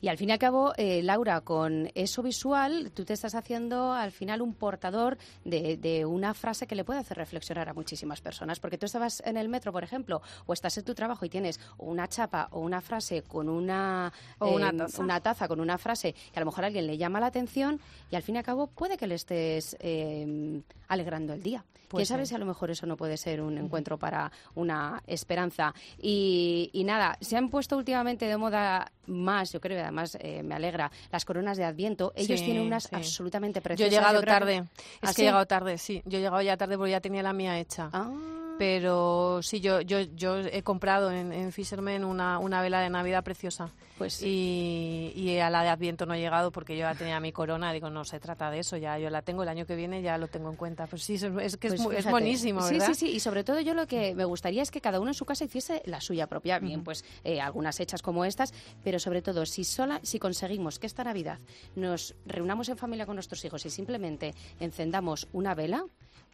[0.00, 3.92] Y al fin y al cabo, eh, Laura, con eso visual, tú te estás haciendo
[3.92, 8.20] al final un portador de, de una frase que le puede hacer reflexionar a muchísimas
[8.20, 8.60] personas.
[8.60, 11.58] Porque tú estabas en el metro, por ejemplo, o estás en tu trabajo y tienes
[11.78, 15.02] una chapa o una frase con una, O una eh, taza.
[15.02, 17.80] una taza con una frase que a lo mejor a alguien le llama la atención
[18.10, 21.64] y al fin y al cabo puede que le estés eh, alegrando el día.
[21.88, 25.00] Pues ¿Quién sabe si a lo mejor eso no puede ser un encuentro para una
[25.06, 25.72] esperanza?
[26.02, 30.42] Y, y nada, se han puesto últimamente de moda más, yo creo, y además eh,
[30.42, 32.12] me alegra, las coronas de Adviento.
[32.14, 32.90] Ellos Sí, tienen unas sí.
[32.92, 33.92] absolutamente Yo preciosas.
[33.92, 34.64] he llegado tarde.
[34.66, 34.70] ¿Ah,
[35.02, 35.22] Es que sí?
[35.22, 36.02] he llegado tarde, sí.
[36.04, 37.88] Yo he llegado ya tarde porque ya tenía la mía hecha.
[37.92, 38.10] Ah.
[38.58, 43.22] Pero sí, yo, yo, yo he comprado en, en Fisherman una, una vela de Navidad
[43.22, 43.70] preciosa.
[43.98, 47.32] Pues y, y a la de Adviento no he llegado porque yo ya tenía mi
[47.32, 47.72] corona.
[47.72, 49.42] Digo, no se trata de eso, ya yo la tengo.
[49.42, 50.86] El año que viene ya lo tengo en cuenta.
[50.86, 52.86] Pues sí, es, que es, Pues es buenísimo, Sí, ¿verdad?
[52.88, 53.08] sí, sí.
[53.08, 55.44] Y sobre todo yo lo que me gustaría es que cada uno en su casa
[55.44, 56.58] hiciese la suya propia.
[56.58, 58.52] Bien, pues eh, algunas hechas como estas,
[58.82, 61.38] pero sobre todo si sola, si conseguimos que esta Navidad
[61.74, 65.84] nos reunamos en familia con nuestros hijos y simplemente encendamos una vela,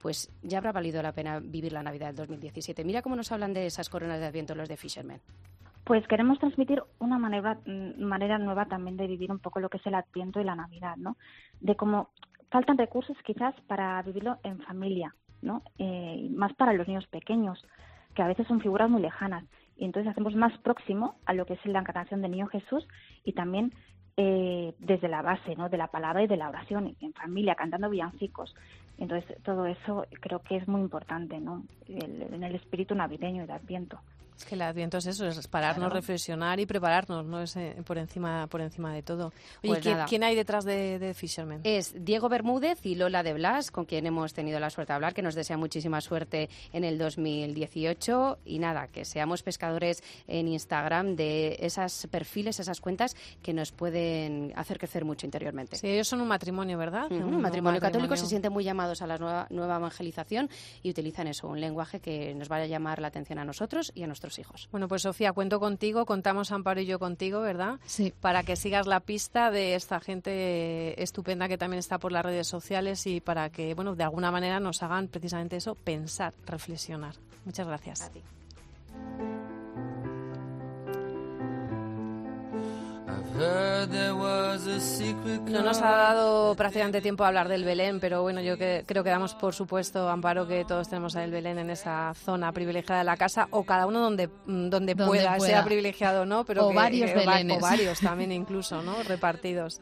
[0.03, 2.85] pues ya habrá valido la pena vivir la Navidad del 2017.
[2.85, 5.21] Mira cómo nos hablan de esas coronas de Adviento los de Fisherman.
[5.85, 9.79] Pues queremos transmitir una manera, mm, manera nueva también de vivir un poco lo que
[9.79, 11.17] es el Adviento y la Navidad, ¿no?
[11.61, 12.11] De cómo
[12.51, 15.63] faltan recursos quizás para vivirlo en familia, ¿no?
[15.79, 17.65] Eh, más para los niños pequeños,
[18.15, 19.45] que a veces son figuras muy lejanas.
[19.77, 22.87] Y entonces hacemos más próximo a lo que es la encarnación del niño Jesús
[23.25, 23.73] y también
[24.17, 25.71] eh, desde la base, ¿no?
[25.71, 28.55] De la palabra y de la oración, en familia, cantando villancicos.
[29.03, 31.65] Entonces todo eso creo que es muy importante, ¿no?
[31.89, 33.99] El- en el espíritu navideño y de Adviento.
[34.37, 35.95] Es que el Adviento es eso, es pararnos, Claro.
[35.95, 39.27] reflexionar y prepararnos, no es eh, por encima por encima de todo.
[39.63, 41.61] Oye, Pues ¿quién, quién hay detrás de, de Fisherman?
[41.65, 45.15] Es Diego Bermúdez y Lola de Blas, con quien hemos tenido la suerte de hablar,
[45.15, 48.39] que nos desea muchísima suerte en el 2018.
[48.45, 54.53] Y nada, que seamos pescadores en Instagram de esas perfiles, esas cuentas que nos pueden
[54.57, 55.77] hacer crecer mucho interiormente.
[55.77, 57.07] Sí, ellos son un matrimonio, ¿verdad?
[57.07, 58.29] Ujú, Un un matrimonio católico se matrimonio.
[58.29, 60.49] sienten muy llamados a la nueva, nueva evangelización
[60.83, 64.03] y utilizan eso, un lenguaje que nos va a llamar la atención a nosotros y
[64.03, 64.69] a nuestros hijos.
[64.71, 67.79] Bueno, pues Sofía, cuento contigo, contamos Amparo y yo contigo, ¿verdad?
[67.87, 68.13] Sí.
[68.21, 72.47] Para que sigas la pista de esta gente estupenda que también está por las redes
[72.47, 77.15] sociales y para que, bueno, de alguna manera nos hagan precisamente eso, pensar, reflexionar.
[77.45, 78.03] Muchas gracias.
[78.03, 79.62] A secret
[85.53, 89.03] No nos ha dado prácticamente tiempo a hablar del Belén, pero bueno, yo que, creo
[89.03, 93.05] que damos por supuesto, Amparo, que todos tenemos el Belén en esa zona privilegiada de
[93.05, 94.31] la casa, o cada uno donde, mm,
[94.69, 95.49] donde, Donde pueda, pueda.
[95.51, 97.57] sea privilegiado o no, pero O que- varios Belenes.
[97.59, 99.03] o varios también incluso, ¿no?
[99.03, 99.81] Repartidos.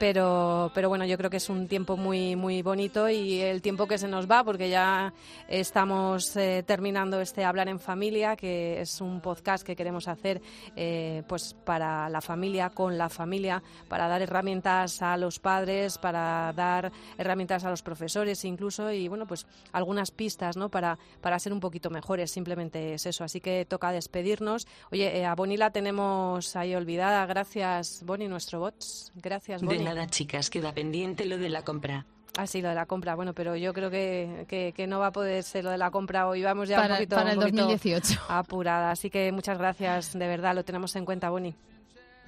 [0.00, 3.86] Pero, pero bueno, yo creo que es un tiempo muy, muy bonito y el tiempo
[3.86, 5.12] que se nos va, porque ya
[5.46, 10.40] estamos eh, terminando este Hablar en Familia, que es un podcast que queremos hacer
[10.74, 16.54] eh, pues para la familia, con la familia para dar herramientas a los padres, para
[16.54, 20.70] dar herramientas a los profesores incluso y bueno, pues algunas pistas, ¿no?
[20.70, 23.22] Para, para ser un poquito mejores, simplemente es eso.
[23.22, 24.66] Así que toca despedirnos.
[24.90, 27.26] Oye, eh, a Bonnie la tenemos ahí olvidada.
[27.26, 29.12] Gracias, Bonnie, nuestro bots.
[29.14, 29.89] Gracias, Bonnie.
[29.94, 32.06] Nada, chicas, queda pendiente lo de la compra.
[32.38, 33.16] Ah, sí, lo de la compra.
[33.16, 35.90] Bueno, pero yo creo que, que, que no va a poder ser lo de la
[35.90, 36.42] compra hoy.
[36.44, 38.20] Vamos ya Para- un poquito, para el un poquito 2018.
[38.28, 38.92] apurada.
[38.92, 41.56] Así que muchas gracias, de verdad, lo tenemos en cuenta, Bonnie.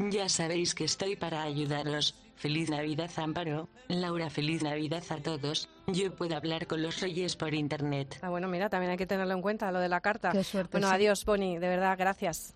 [0.01, 2.17] Ya sabéis que estoy para ayudaros.
[2.35, 3.69] Feliz Navidad, Amparo.
[3.87, 5.69] Laura, feliz Navidad a todos.
[5.87, 8.19] Yo puedo hablar con los reyes por internet.
[8.23, 10.33] Ah, bueno, mira, también hay que tenerlo en cuenta, lo de la carta.
[10.33, 10.95] Qué suerte, bueno, sí.
[10.97, 12.55] adiós, Bonnie, de verdad, gracias.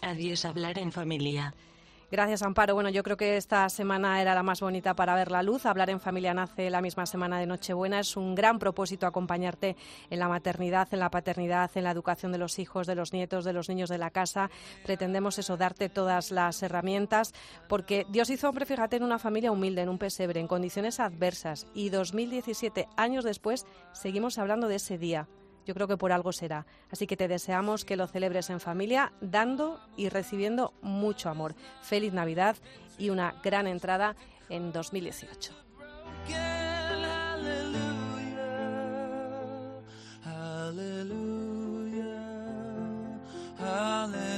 [0.00, 1.54] Adiós, hablar en familia.
[2.10, 2.72] Gracias, Amparo.
[2.72, 5.66] Bueno, yo creo que esta semana era la más bonita para ver la luz.
[5.66, 8.00] Hablar en familia nace la misma semana de Nochebuena.
[8.00, 9.76] Es un gran propósito acompañarte
[10.08, 13.44] en la maternidad, en la paternidad, en la educación de los hijos, de los nietos,
[13.44, 14.50] de los niños de la casa.
[14.84, 17.34] Pretendemos eso, darte todas las herramientas,
[17.68, 21.66] porque Dios hizo hombre, fíjate, en una familia humilde, en un pesebre, en condiciones adversas.
[21.74, 25.28] Y 2017, años después, seguimos hablando de ese día.
[25.68, 26.64] Yo creo que por algo será.
[26.90, 31.54] Así que te deseamos que lo celebres en familia, dando y recibiendo mucho amor.
[31.82, 32.56] Feliz Navidad
[32.96, 34.16] y una gran entrada
[34.48, 35.52] en 2018.
[40.24, 40.80] Hallelujah,
[43.58, 44.37] hallelujah,